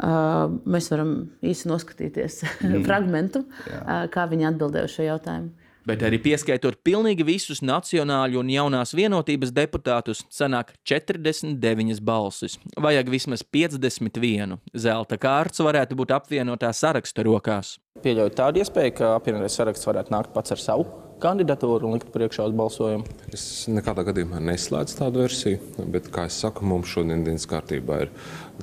[0.02, 1.12] Uh, mēs varam
[1.46, 2.80] īsi noskatīties mm.
[2.88, 5.54] fragment, uh, kā viņi atbildēja uz šo jautājumu
[5.88, 12.58] bet arī pieskaitot pilnīgi visus nacionāļu un jaunās vienotības deputātus, sanāk 49 balsis.
[12.80, 14.58] Vajag vismaz 51.
[14.74, 17.78] Zelta kārts varētu būt apvienotā saraksta rokās.
[18.04, 20.88] Pieļauju tādu iespēju, ka apvienotais saraksts varētu nākt pats ar savu
[21.24, 23.06] kandidatūru un likt priekšā uz balsojumu?
[23.32, 25.62] Es nekādā gadījumā neslēdzu tādu versiju,
[25.94, 28.12] bet, kā jau saku, mums šodien dienas kārtībā ir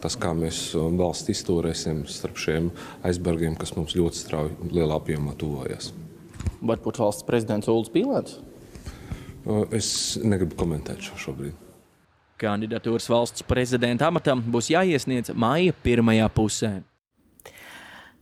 [0.02, 2.68] tas, kā mēs valsts izturēsim starp šiem
[3.06, 5.94] aizbergiem, kas mums ļoti strauji lielā apjomā tuvojas
[6.60, 8.38] varbūt valsts prezidents Ulus Pīlēns?
[9.76, 11.56] Es negribu komentēt šo šobrīd.
[12.40, 16.72] Kandidatūras valsts prezidenta amatam būs jāiesniedz māja pirmajā pusē.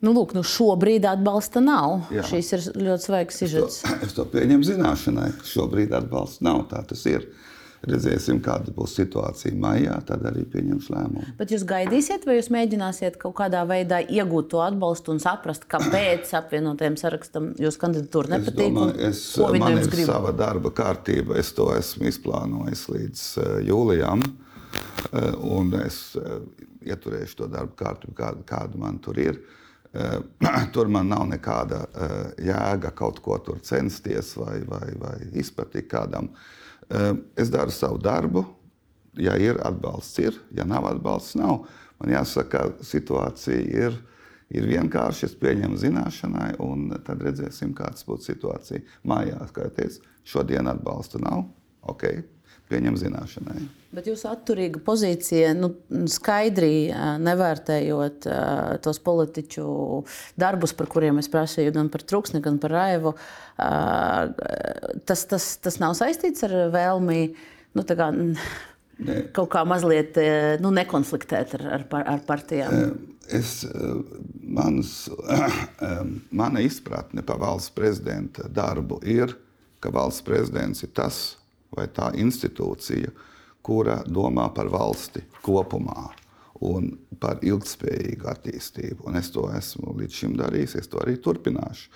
[0.02, 2.08] Nu, lūk, nu šobrīd atbalsta nav.
[2.14, 2.22] Jā.
[2.26, 3.80] Šis ir ļoti svaigs sižets.
[3.82, 6.64] Es to, es to pieņemu zināšanai, ka šobrīd atbalsta nav.
[6.70, 7.26] Tā tas ir.
[7.26, 11.26] Uh, Redzēsim, kāda būs situācija maijā, tad arī pieņemšu lēmumu.
[11.38, 16.32] Bet jūs gaidīsiet, vai jūs mēģināsiet kaut kādā veidā iegūt to atbalstu un saprast, kāpēc
[16.40, 18.64] apvienotajam sarakstam jūsu kandidatūra nepatīk?
[18.66, 20.10] Es domāju, es, man ir grib?
[20.10, 24.26] sava darba kārtība, es to esmu izplānojis līdz uh, jūlijam.
[24.26, 26.42] Uh, un es uh,
[26.82, 29.40] ieturēšu to darbu kārtību, kāda, kāda man tur ir.
[30.74, 31.78] Tur man nav nekāda
[32.44, 36.28] jēga kaut ko tur censties vai, vai, vai izpatikt kādam.
[36.28, 36.58] Uh,
[37.36, 38.44] es daru savu darbu.
[39.18, 40.38] Ja ir atbalsts, ir.
[40.54, 41.66] Ja nav atbalsts, nav.
[41.98, 43.58] Man jāsaka, situācija
[43.88, 43.98] ir,
[44.54, 45.26] ir vienkārši.
[45.26, 49.52] Es pieņemu zināšanai, un tad redzēsim, kāda būs situācija mājās.
[49.54, 51.48] Kā jau teicu, šodien atbalsta nav.
[51.88, 52.22] Okay
[52.68, 53.62] pieņem zināšanai.
[53.96, 55.70] Bet jūsu atturīga pozīcija, nu,
[56.12, 56.90] skaidri
[57.24, 58.28] nevērtējot
[58.84, 59.66] tos politiķu
[60.40, 63.14] darbus, par kuriem es prasīju, gan par Truksni, gan par Raivu,
[63.56, 67.22] tas, tas, tas nav saistīts ar vēlmi
[67.78, 69.18] nu, kā, ne.
[69.32, 70.20] kaut kā mazliet
[70.60, 71.88] nu, nekonfliktēt ar, ar,
[72.18, 72.92] ar partijām.
[73.28, 73.62] Es,
[74.44, 75.08] mans,
[76.44, 79.32] mana izpratne par valsts prezidenta darbu ir,
[79.80, 81.37] ka valsts prezidents ir tas,
[81.76, 83.10] vai tā institūcija,
[83.62, 86.08] kura domā par valsti kopumā
[86.64, 86.90] un
[87.20, 89.04] par ilgspējīgu attīstību.
[89.06, 91.90] Un es to esmu līdz šim darījis, es to arī turpināšu.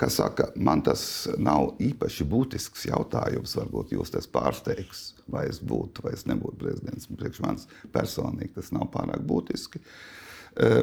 [0.00, 3.54] Kas saka, man tas nav īpaši būtisks jautājums.
[3.54, 7.06] Varbūt jūs tas pārsteigs, vai es būtu vai es nebūtu prezidents.
[7.06, 9.82] Priekš manis personīgi tas nav pārāk būtiski.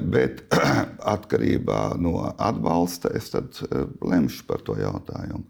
[0.09, 0.41] Bet
[1.13, 3.59] atkarībā no atbalsta es tad
[4.01, 5.43] lemšu par to jautājumu.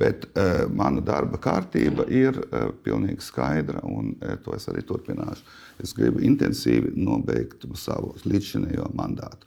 [0.00, 0.24] Bet
[0.72, 2.40] mana darba kārtība ir
[2.86, 4.14] pilnīgi skaidra, un
[4.44, 5.44] to es arī turpināšu.
[5.84, 9.44] Es gribu intensīvi nobeigt savu līdzinējo mandātu.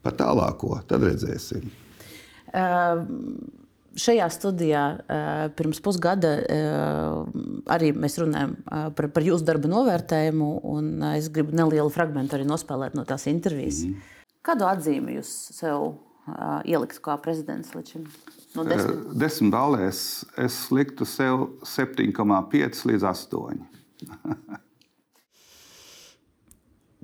[0.00, 1.68] Par tālāko tad redzēsim.
[2.56, 3.04] Uh
[3.98, 4.82] šajā studijā
[5.58, 6.34] pirms pusgada
[7.74, 8.54] arī mēs runājam
[8.96, 13.82] par, par jūsu darba novērtējumu, un es gribu nelielu fragment arī nospēlēt no tās intervijas.
[13.84, 14.14] Mm -hmm.
[14.48, 15.94] Kādu atzīmi jūs sev
[16.64, 18.06] ielikt kā prezidents līdz šim?
[18.56, 19.18] No desmit?
[19.20, 23.60] desmit balēs es liktu sev 7,5 līdz 8.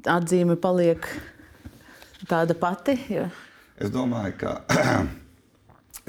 [0.05, 1.07] Atzīme paliek
[2.29, 2.99] tāda pati.
[3.09, 3.29] Jo...
[3.81, 4.65] Es domāju, ka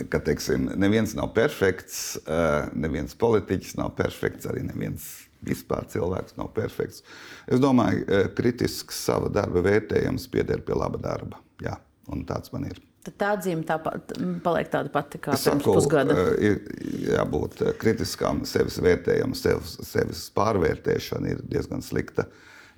[0.09, 5.05] ka teiksim, neviens nav perfekts, eh, neviens politiķis nav perfekts, arī neviens
[5.45, 7.03] vispār cilvēks nav perfekts.
[7.47, 11.39] Es domāju, ka eh, kritisks sava darba vērtējums pieder pie laba darba.
[11.63, 11.77] Jā,
[12.11, 12.81] un tāds man ir.
[13.05, 16.15] Tad tā atzīme tāpat paliek tāda pati kā pirms pusgada.
[16.17, 22.27] Eh, ir jābūt kritiskām sevis vērtējumam, sevis, sevis pārvērtēšana ir diezgan slikta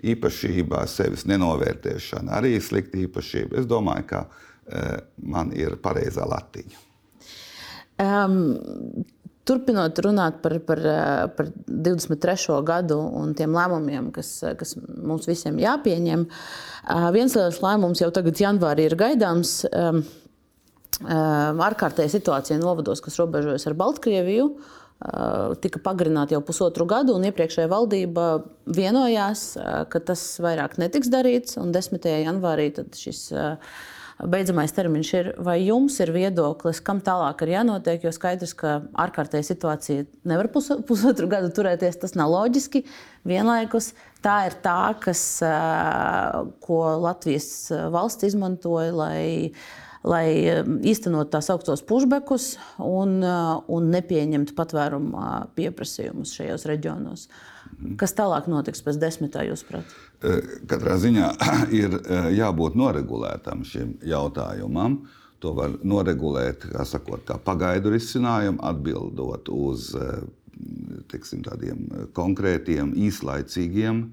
[0.05, 3.63] īpašība, sevis nenovērtēšana arī ir slikta īpašība.
[3.63, 4.27] Es domāju, ka
[5.23, 6.86] man ir pareizā latiņa.
[7.97, 9.05] Um,
[9.47, 10.79] Turpinot runāt par, par,
[11.37, 12.57] par 23.
[12.67, 16.25] gadu un tiem lēmumiem, kas, kas mums visiem jāpieņem,
[17.15, 19.61] viens liels lēmums jau tagad, janvārī, ir gaidāms.
[20.97, 24.49] Ārkārtēja situācija novados, kas robežojas ar Baltkrieviju,
[25.63, 28.29] tika pagarināta jau pusotru gadu, un iepriekšējā valdība
[28.65, 29.51] vienojās,
[29.93, 31.55] ka tas vairāk netiks darīts.
[31.55, 32.09] 10.
[32.25, 33.29] janvārī šis
[34.25, 38.05] beidzamais termiņš ir, vai jums ir viedoklis, kam tālāk ir jānotiek?
[38.07, 42.83] Jo skaidrs, ka ārkārtēja situācija nevar pus, pusotru gadu turēties, tas nav loģiski.
[43.27, 43.91] Vienlaikus
[44.25, 45.21] tā ir tā, kas,
[46.65, 47.49] ko Latvijas
[47.93, 49.21] valsts izmantoja, lai,
[50.07, 50.25] lai
[50.87, 57.29] īstenot tās augstos pušbekus un, un nepieņemtu patvērumu pieprasījumus šajos reģionos.
[57.99, 59.85] Kas tālāk notiks pēc desmitā, jūsuprāt?
[60.17, 61.29] Katrā ziņā
[61.81, 61.93] ir
[62.33, 65.03] jābūt noregulētam šim jautājumam.
[65.45, 69.91] To var noregulēt kā, sakot, kā pagaidu risinājumu, atbildot uz
[71.11, 71.83] tiksim, tādiem
[72.17, 74.07] konkrētiem, īslaicīgiem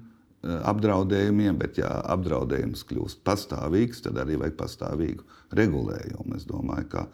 [0.45, 5.25] apdraudējumiem, bet, ja apdraudējums kļūst pastāvīgs, tad arī vajag pastāvīgu
[5.57, 6.35] regulējumu.
[6.37, 7.07] Es domāju, ka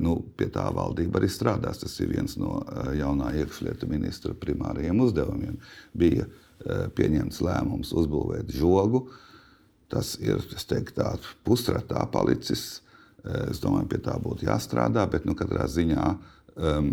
[0.00, 1.82] nu, pie tā valdība arī strādās.
[1.84, 2.62] Tas ir viens no
[2.96, 5.60] jaunā iekšlietu ministra primārajiem uzdevumiem.
[5.92, 6.46] Bija Eh,
[6.96, 9.06] pieņemts lēmums uzbūvēt žogu.
[9.90, 11.06] Tas ir teiktu,
[11.46, 12.82] pusratā palicis.
[13.24, 16.04] Eh, es domāju, pie tā būtu jāstrādā, bet nu, katrā ziņā,
[16.56, 16.92] um,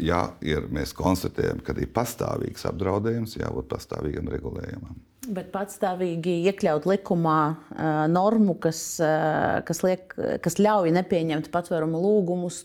[0.00, 5.02] ja ir, mēs konstatējam, ka ir pastāvīgs apdraudējums, jābūt pastāvīgam regulējumam.
[5.26, 10.14] Bet patstāvīgi iekļaut likumā uh, normu, kas, uh, kas, liek,
[10.44, 12.62] kas ļauj nepieņemt patvērumu lūgumus,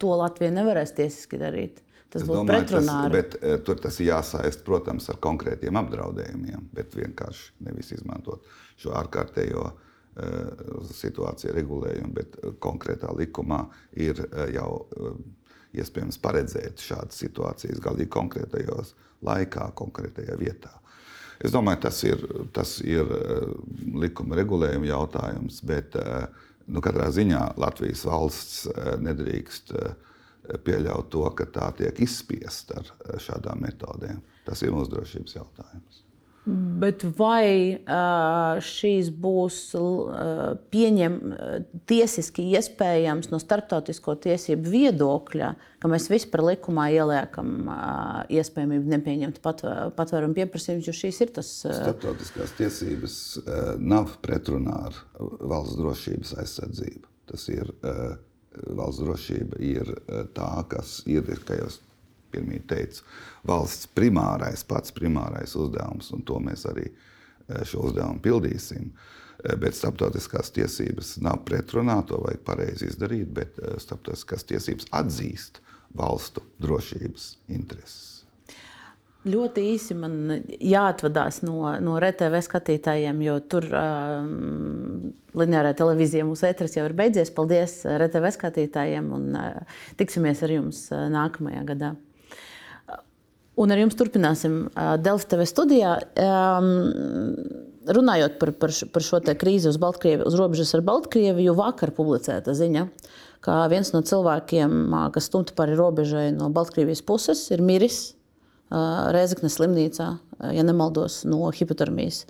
[0.00, 1.80] to Latvija nevarēs tiesiski darīt.
[2.10, 2.96] Tas būtu pretrunā.
[3.04, 8.48] Tas, bet, uh, tur tas ir jāsaist, protams, ar konkrētiem apdraudējumiem, bet vienkārši nevis izmantot
[8.80, 9.76] šo ārkārtējo uh,
[10.90, 13.62] situāciju regulējumu, bet konkrētā likumā
[13.94, 14.72] ir uh, jau
[15.78, 20.72] iespējams paredzēt šādas situācijas galīgi konkrētajos laikā, konkrētajā vietā.
[21.40, 23.06] Es domāju, tas ir, tas ir
[24.02, 25.94] likuma regulējuma jautājums, bet
[26.66, 28.66] nu, katrā ziņā Latvijas valsts
[29.00, 29.94] nedrīkst uh,
[30.64, 34.22] pieļaut to, ka tā tiek izspiesta ar eh, šādām metodēm.
[34.46, 36.04] Tas ir mūsu drošības jautājums.
[36.80, 41.18] Bet vai uh, šīs būs uh, pieņem,
[41.86, 45.50] tiesiski iespējams no starptautisko tiesību viedokļa,
[45.82, 51.52] ka mēs vispār likumā ieliekam uh, iespējamību nepieņemt patvērumu pieprasījumus, jo šīs ir tas.
[51.68, 53.20] Starptautiskās tiesības
[53.84, 57.06] nav pretrunā ar valsts drošības aizsardzību.
[57.30, 57.68] Tas ir
[58.54, 61.70] valsts drošība ir e, tā, kas ir, kā jau
[62.30, 63.04] pirmie teicu,
[63.46, 66.94] valsts primārais, pats primārais uzdevums, un to mēs arī e,
[67.66, 68.90] šo uzdevumu pildīsim.
[69.40, 75.62] E, bet starptautiskās tiesības nav pretrunā, to vajag pareizi izdarīt, bet starptautiskās tiesības atzīst
[75.96, 78.19] valstu drošības intereses.
[79.20, 80.14] Ļoti īsi man
[80.64, 87.32] jāatvadās no, no RTV skatītājiem, jo tur um, lineārā televīzija mūsu ēteris jau ir beidzies.
[87.36, 91.90] Paldies RTV skatītājiem un uh, tiksimies ar jums uh, nākamajā gadā.
[93.60, 95.98] Un ar jums turpināsim uh, Delfi TV studijā.
[96.16, 96.70] Um,
[97.92, 102.86] runājot par, par, par šo krīzi uz, Baltkrievi, uz robežas ar Baltkrieviju, vakar publicēta ziņa,
[103.44, 108.14] ka viens no cilvēkiem, kas stumta pāri robežai no Baltkrievijas puses, ir miris
[108.70, 110.10] Reizeknas slimnīcā,
[110.54, 112.24] ja nemaldos, no hipotermijas.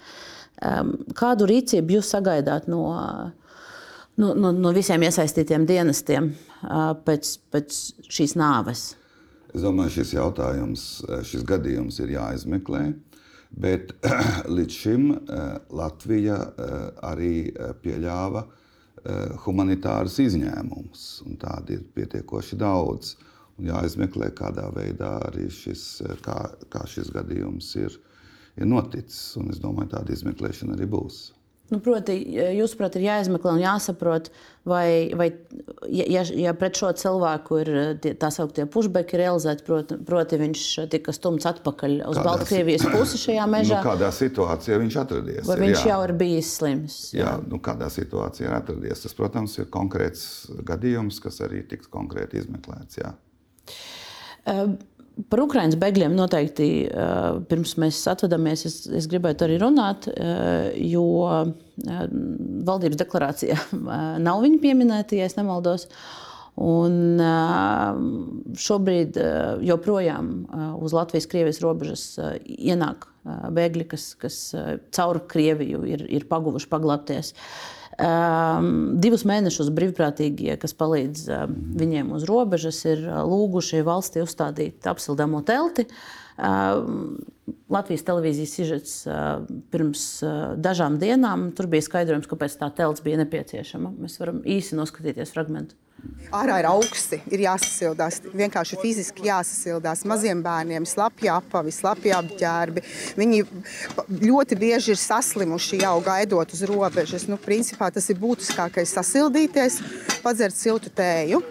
[1.16, 2.84] Kādu rīcību jūs sagaidāt no,
[4.16, 6.32] no, no, no visiem iesaistītiem dienestiem
[7.04, 7.78] pēc, pēc
[8.08, 8.90] šīs nāves?
[9.50, 10.88] Es domāju, šis jautājums,
[11.28, 12.84] šis gadījums ir jāizmeklē.
[13.50, 13.92] Bet
[14.56, 15.08] līdz šim
[15.76, 16.38] Latvija
[17.04, 17.50] arī
[17.82, 18.46] pieļāva
[19.44, 23.16] humanitārus izņēmumus, un tādi ir pietiekoši daudz.
[23.16, 23.29] Un
[23.66, 25.84] jāizmeklē, kādā veidā arī šis,
[26.24, 26.38] kā,
[26.72, 27.98] kā šis gadījums ir,
[28.56, 29.36] ir noticis.
[29.40, 31.28] Un es domāju, tāda izmeklēšana arī būs.
[31.70, 32.16] Nu, proti,
[32.58, 34.32] jūsuprāt, ir jāizmeklē un jāsaprot,
[34.66, 35.28] vai, vai
[35.86, 37.70] ja, ja pret šo cilvēku ir
[38.18, 43.54] tā sauktie pushbacki realizēti, proti, proti viņš tika stumts atpakaļ uz Baltkrievijas pusi šajā nu,
[43.54, 43.78] mežā.
[43.78, 45.46] Nu, kādā situācijā viņš atradies?
[45.46, 45.86] Vai viņš jā.
[45.92, 47.00] jau ir bijis slims?
[47.14, 49.06] Jā, jā nu, kādā situācijā ir atradies.
[49.06, 50.24] Tas, protams, ir konkrēts
[50.66, 52.98] gadījums, kas arī tiks konkrēti izmeklēts.
[53.04, 53.14] Jā.
[55.30, 56.68] Par Ukraiņas bēgļiem noteikti
[57.50, 60.08] pirms mēs atvadāmies, es, es gribētu arī runāt,
[60.80, 61.04] jo
[62.70, 63.58] valdības deklarācijā
[64.28, 65.88] nav viņi pieminēti, ja nemaldos.
[66.60, 67.20] Un
[68.58, 69.18] šobrīd
[69.64, 70.32] joprojām
[70.80, 72.06] uz Latvijas-Krievijas robežas
[72.44, 73.06] ienāk
[73.56, 74.40] bēgļi, kas, kas
[74.96, 77.34] caur Krieviju ir, ir paguvuši paglāpties.
[77.34, 78.68] Uh, Um,
[79.02, 85.42] divus mēnešus brīvprātīgie, kas palīdz um, viņiem uz robežas, ir uh, lūguši valstī uzstādīt apsildāmo
[85.44, 85.84] telti.
[86.40, 87.18] Um,
[87.68, 89.42] Latvijas televīzijas sižets uh,
[89.74, 93.92] pirms uh, dažām dienām tur bija skaidrojums, kāpēc tā telts bija nepieciešama.
[94.00, 95.76] Mēs varam īsi noskatīties fragment.
[96.30, 98.20] Ārā ir augsti, ir jāsasildās.
[98.30, 100.04] Vienkārši fiziski jāsasildās.
[100.06, 102.84] Maziem bērniem slapja apavi, slapja apģērbi.
[103.18, 103.40] Viņi
[104.22, 107.26] ļoti bieži ir saslimuši jau gaidot uz robežas.
[107.26, 109.80] Nu, principā tas ir būtiskākais- sasildīties,
[110.22, 111.42] padzert siltu tēju,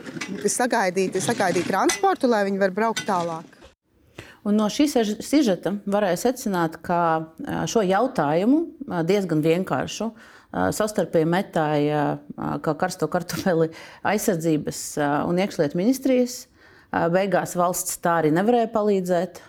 [0.47, 3.59] sagaidīt, sagaidīt transportu, lai viņi var braukt tālāk.
[4.47, 7.27] Un no šīs sižeta varēja secināt, ka
[7.67, 8.65] šo jautājumu
[9.03, 10.13] diezgan vienkāršu
[10.51, 12.03] savstarpēji metāja
[12.65, 13.69] kā karsto kartufeli
[14.07, 14.83] aizsardzības
[15.29, 16.45] un iekšlietu ministrijas.
[16.89, 19.43] Beigās valsts tā arī nevarēja palīdzēt.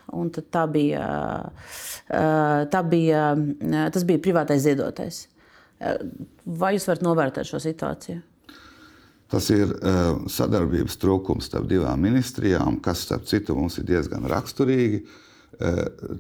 [0.53, 1.05] Tā bija,
[2.73, 3.23] tā bija,
[3.95, 5.23] tas bija privātais ziedotais.
[6.45, 8.21] Vai jūs varat novērtēt šo situāciju?
[9.31, 9.73] Tas ir
[10.29, 15.05] sadarbības trūkums starp divām ministrijām, kas, starp citu, mums ir diezgan raksturīgi.
[15.07, 15.30] Uh,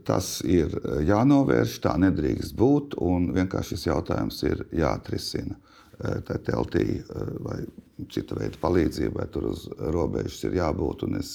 [0.04, 5.56] tas ir eh, jānovērš, tā nedrīkst būt, un vienkārši šis jautājums ir jāatrisina.
[6.00, 7.02] Eh, tā teltī
[7.44, 7.62] vai
[8.10, 11.32] cita veida palīdzībai tur uz robežas ir jābūt, es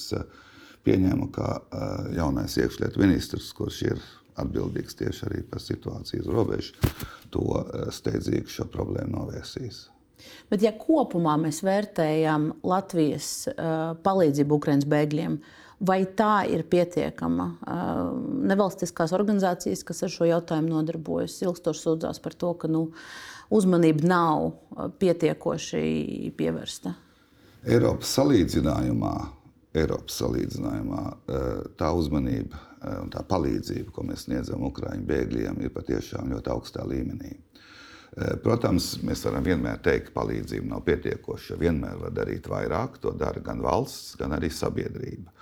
[0.86, 1.48] pieņēmu, ka
[2.14, 4.00] jaunais iekšlietu ministrs, kurš ir
[4.38, 6.96] atbildīgs tieši arī par situāciju uz robežas,
[7.34, 7.44] to
[7.94, 9.86] steidzīgi šo problēmu novērsīs.
[10.50, 13.48] Bet, ja kopumā mēs vērtējam Latvijas
[14.06, 17.46] palīdzību Ukraiņas bēgļiem, uh, Vai tā ir pietiekama?
[18.48, 22.86] Nevalstiskās organizācijas, kas ar šo jautājumu nodarbojas, ilgstoši sūdzās par to, ka nu,
[23.52, 26.94] uzmanība nav pietiekoši pievērsta.
[27.66, 29.12] Eiropas salīdzinājumā,
[29.76, 31.02] Eiropas salīdzinājumā
[31.76, 32.62] tā uzmanība
[33.02, 37.34] un tā palīdzība, ko mēs sniedzam Ukraiņu bēgļiem, ir patiešām ļoti augstā līmenī.
[38.40, 41.58] Protams, mēs varam vienmēr teikt, ka palīdzība nav pietiekoša.
[41.60, 42.96] Vienmēr var darīt vairāk.
[43.02, 45.34] To dara gan valsts, gan arī sabiedrība.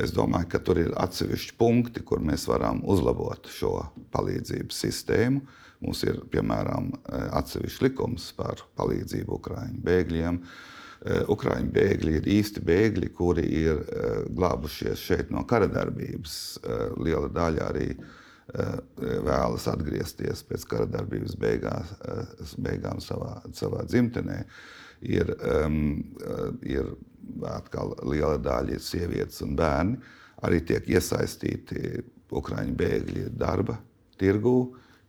[0.00, 3.74] Es domāju, ka tur ir atsevišķi punkti, kur mēs varam uzlabot šo
[4.14, 5.42] palīdzības sistēmu.
[5.82, 6.92] Mums ir piemēram
[7.36, 10.38] atsevišķs likums par palīdzību Ukrāņu bēgļiem.
[11.34, 13.82] Ukrāņu bēgļi ir īsti bēgļi, kuri ir
[14.32, 16.36] glābušies šeit no kara darbības.
[17.02, 17.88] Liela daļa arī
[19.26, 21.92] vēlas atgriezties pēc kara darbības beigās,
[22.56, 24.44] beigām savā, savā dzimtenē.
[25.02, 25.32] Ir,
[25.64, 25.78] um,
[26.62, 26.92] ir
[27.48, 29.98] atkal liela daļa ir sievietes un bērni,
[30.46, 33.76] arī tiek iesaistīti Ukrāņu bēgļi darba
[34.20, 34.56] tirgū.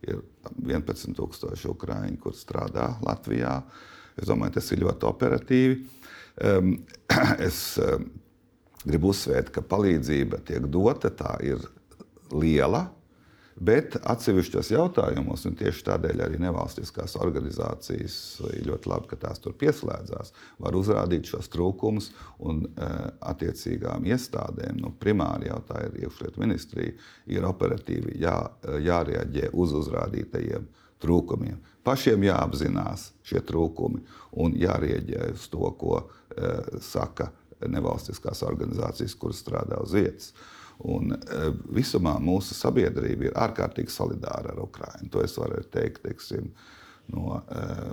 [0.04, 0.20] Ir
[0.60, 3.62] 11,000 ukrāņu, kur strādā Latvijā.
[4.20, 5.78] Es domāju, tas ir ļoti operatīvi.
[6.44, 6.74] Um,
[7.48, 8.10] es um,
[8.84, 11.64] gribu uzsvērt, ka palīdzība tiek dota, tā ir
[12.34, 12.89] liela,
[13.54, 18.16] Bet atsevišķos jautājumos, un tieši tādēļ arī nevalstiskās organizācijas
[18.66, 20.34] ļoti labi, ka tās tur pieslēdzās,
[20.64, 22.10] var uzrādīt šos trūkumus
[22.41, 22.88] un e,
[23.30, 24.80] attiecīgām iestādēm.
[24.82, 26.95] Nu, primāri jau tā ir iekšlietu ministrija,
[27.30, 28.39] ir operatīvi jā,
[28.88, 30.66] jārēģē uz uzrādītajiem
[31.04, 31.62] trūkumiem.
[31.86, 34.01] Pašiem jāapzinās šie trūkumi
[34.41, 37.30] un jārēģē uz to, ko e, saka
[37.70, 40.34] nevalstiskās organizācijas, kuras strādā uz vietas.
[40.84, 45.12] Un, e, visumā mūsu sabiedrība ir ārkārtīgi solidāra ar Ukrajinu.
[45.14, 46.50] To es varu teikt teiksim,
[47.12, 47.40] no uh,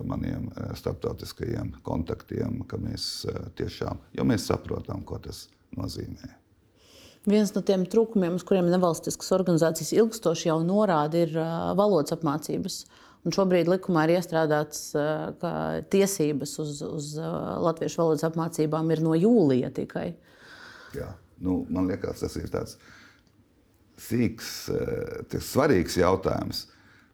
[0.07, 6.31] maniem uh, starptautiskajiem kontaktiem, ka mēs uh, tiešām, mēs saprotam, ko tas nozīmē.
[7.29, 12.85] Viens no tiem trūkumiem, uz kuriem nevalstiskas organizācijas ilgstoši jau norāda, ir uh, valodas apmācības.
[13.27, 15.53] Un šobrīd likumā ir iestrādāts, uh, ka
[15.93, 20.13] tiesības uz, uz uh, latviešu valodas apmācībām ir no jūlija tikai.
[20.97, 21.11] Jā.
[21.41, 22.77] Nu, man liekas, tas ir tāds
[24.01, 24.51] sīks,
[25.33, 26.67] tas svarīgs jautājums.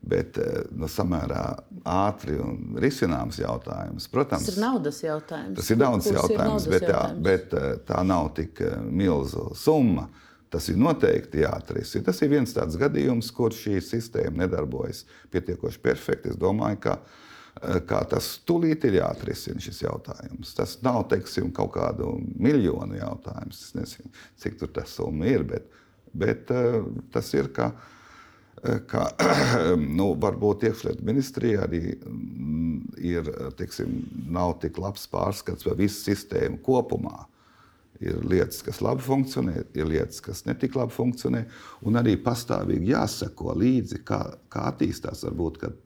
[0.06, 0.36] Bet
[0.76, 1.40] nu, samērā
[1.88, 4.04] ātri un risināms jautājums.
[4.12, 5.56] Protams, tas ir naudas jautājums.
[5.58, 7.16] Tas ir naudas jautājums, ir naudas bet, jautājums.
[7.16, 10.04] Jā, bet tā nav tik milzu summa.
[10.52, 12.06] Tas ir noteikti jāatrisina.
[12.06, 15.02] Tas ir viens tāds gadījums, kur šī sistēma nedarbojas
[15.34, 16.30] pietiekoši perfekti.
[16.30, 17.00] Es domāju, ka
[17.60, 20.54] kā tas tūlīt ir jāatrisina šis jautājums.
[20.56, 23.62] Tas nav teiksim, kaut kādu miljonu jautājums.
[23.68, 25.70] Es nezinu, cik tur tas summa ir, bet,
[26.12, 26.52] bet
[27.14, 27.52] tas ir.
[27.56, 27.70] Ka,
[28.90, 29.06] ka
[29.98, 34.02] nu, varbūt iekšlietu ministrijā arī mm, ir, teiksim,
[34.32, 37.24] nav tik labs pārskats par visu sistēmu kopumā.
[38.04, 41.46] Ir lietas, kas labi funkcionē, ir lietas, kas netik labi funkcionē,
[41.88, 44.20] un arī pastāvīgi jāseko līdzi, kā,
[44.52, 45.24] kā attīstās.
[45.24, 45.78] Varbūt, kad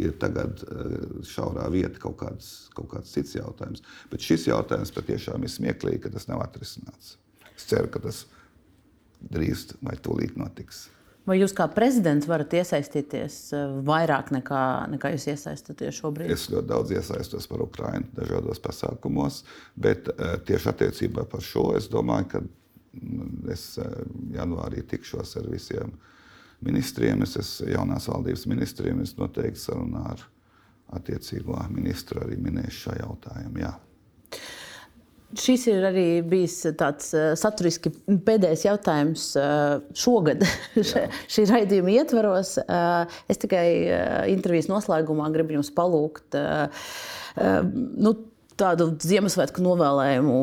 [0.00, 3.84] ir tagad eh, šaurā vieta kaut kāds, kaut kāds cits jautājums.
[4.12, 7.16] Bet šis jautājums patiešām ir smieklīgi, ka tas nav atrisināts.
[7.54, 8.24] Es ceru, ka tas
[9.32, 10.86] drīz vai tūlīt notiks.
[11.26, 14.62] Vai jūs kā prezidents varat iesaistīties eh, vairāk nekā,
[14.94, 16.30] nekā jūs iesaistāties šobrīd?
[16.30, 19.42] Es ļoti daudz iesaistos par Ukrajinu dažādos pasākumos,
[19.74, 23.72] bet eh, tieši attiecībā par šo es domāju, ka mm, es
[24.36, 25.96] janvārī tikšos ar visiem
[26.66, 27.24] ministriem.
[27.26, 30.22] Es esmu jaunās valdības ministriem, es noteikti sarunā ar
[30.96, 33.62] attiecīgo ministru arī minēšu šo jautājumu.
[33.64, 33.74] Jā.
[35.36, 40.44] Šis ir arī bijis tāds uh, saturiski pēdējais jautājums uh, šogad,
[41.34, 42.54] šī raidījuma ietvaros.
[42.62, 43.66] Uh, es tikai
[44.30, 46.38] intervijas noslēgumā gribu jums palūgt
[47.36, 48.12] nu,
[48.56, 50.36] tādu Ziemassvētku novēlējumu,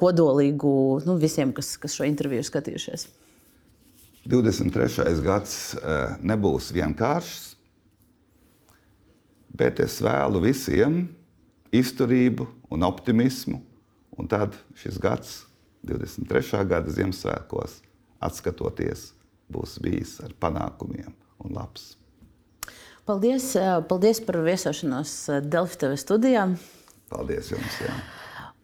[0.00, 3.10] kodolīgu nu, visiem, kas, kas šo interviju skatījušies.
[4.28, 5.14] 23.
[5.24, 5.54] gads
[6.20, 7.54] nebūs vienkāršs,
[9.56, 11.02] bet es vēlu visiem
[11.72, 13.62] izturību un optimismu
[14.20, 15.44] Un tad šis gads,
[15.88, 16.60] 23.
[16.68, 17.78] gada Ziemassvētkos,
[18.20, 19.14] atskatoties,
[19.48, 21.94] būs bijis ar panākumiem un labs.
[23.08, 26.44] Paldies, eh, paldies par viesošanos eh, Delfi TV studijā.
[27.08, 27.78] Paldies jums!
[27.80, 27.94] Jā.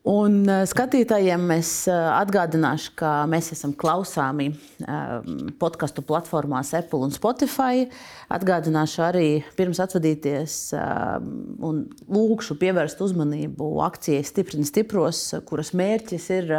[0.07, 5.16] Un eh, skatītājiem es eh, atgādināšu, ka mēs esam klausāmi eh,
[5.59, 7.88] podkāstu platformās Apple un Spotify.
[8.30, 9.26] Atgādināšu arī
[9.59, 16.50] pirms atvadīties un lūkšu pievērst uzmanību akcijai Stiprini stipros, kuras mērķis ir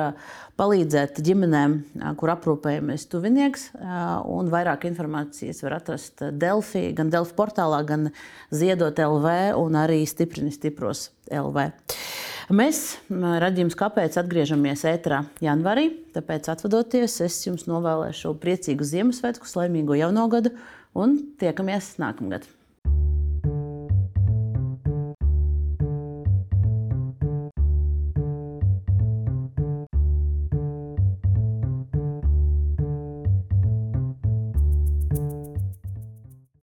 [0.58, 1.76] palīdzēt ģimenēm,
[2.18, 3.68] kur aprūpējamies tuvinieks.
[4.52, 8.10] Vairāk informācijas var atrast Delfi, gan Delfi portālā, gan
[8.50, 11.70] Ziedot LV un arī Stiprini stipros LV.
[12.58, 20.30] Mēs, radījums, kāpēc atgriežamies ēterā janvārī, tāpēc atvadoties, es jums novēlēšu priecīgu Ziemassvētku, laimīgu jauno
[20.32, 20.56] gadu
[20.98, 22.48] un tiekamies nākamgad.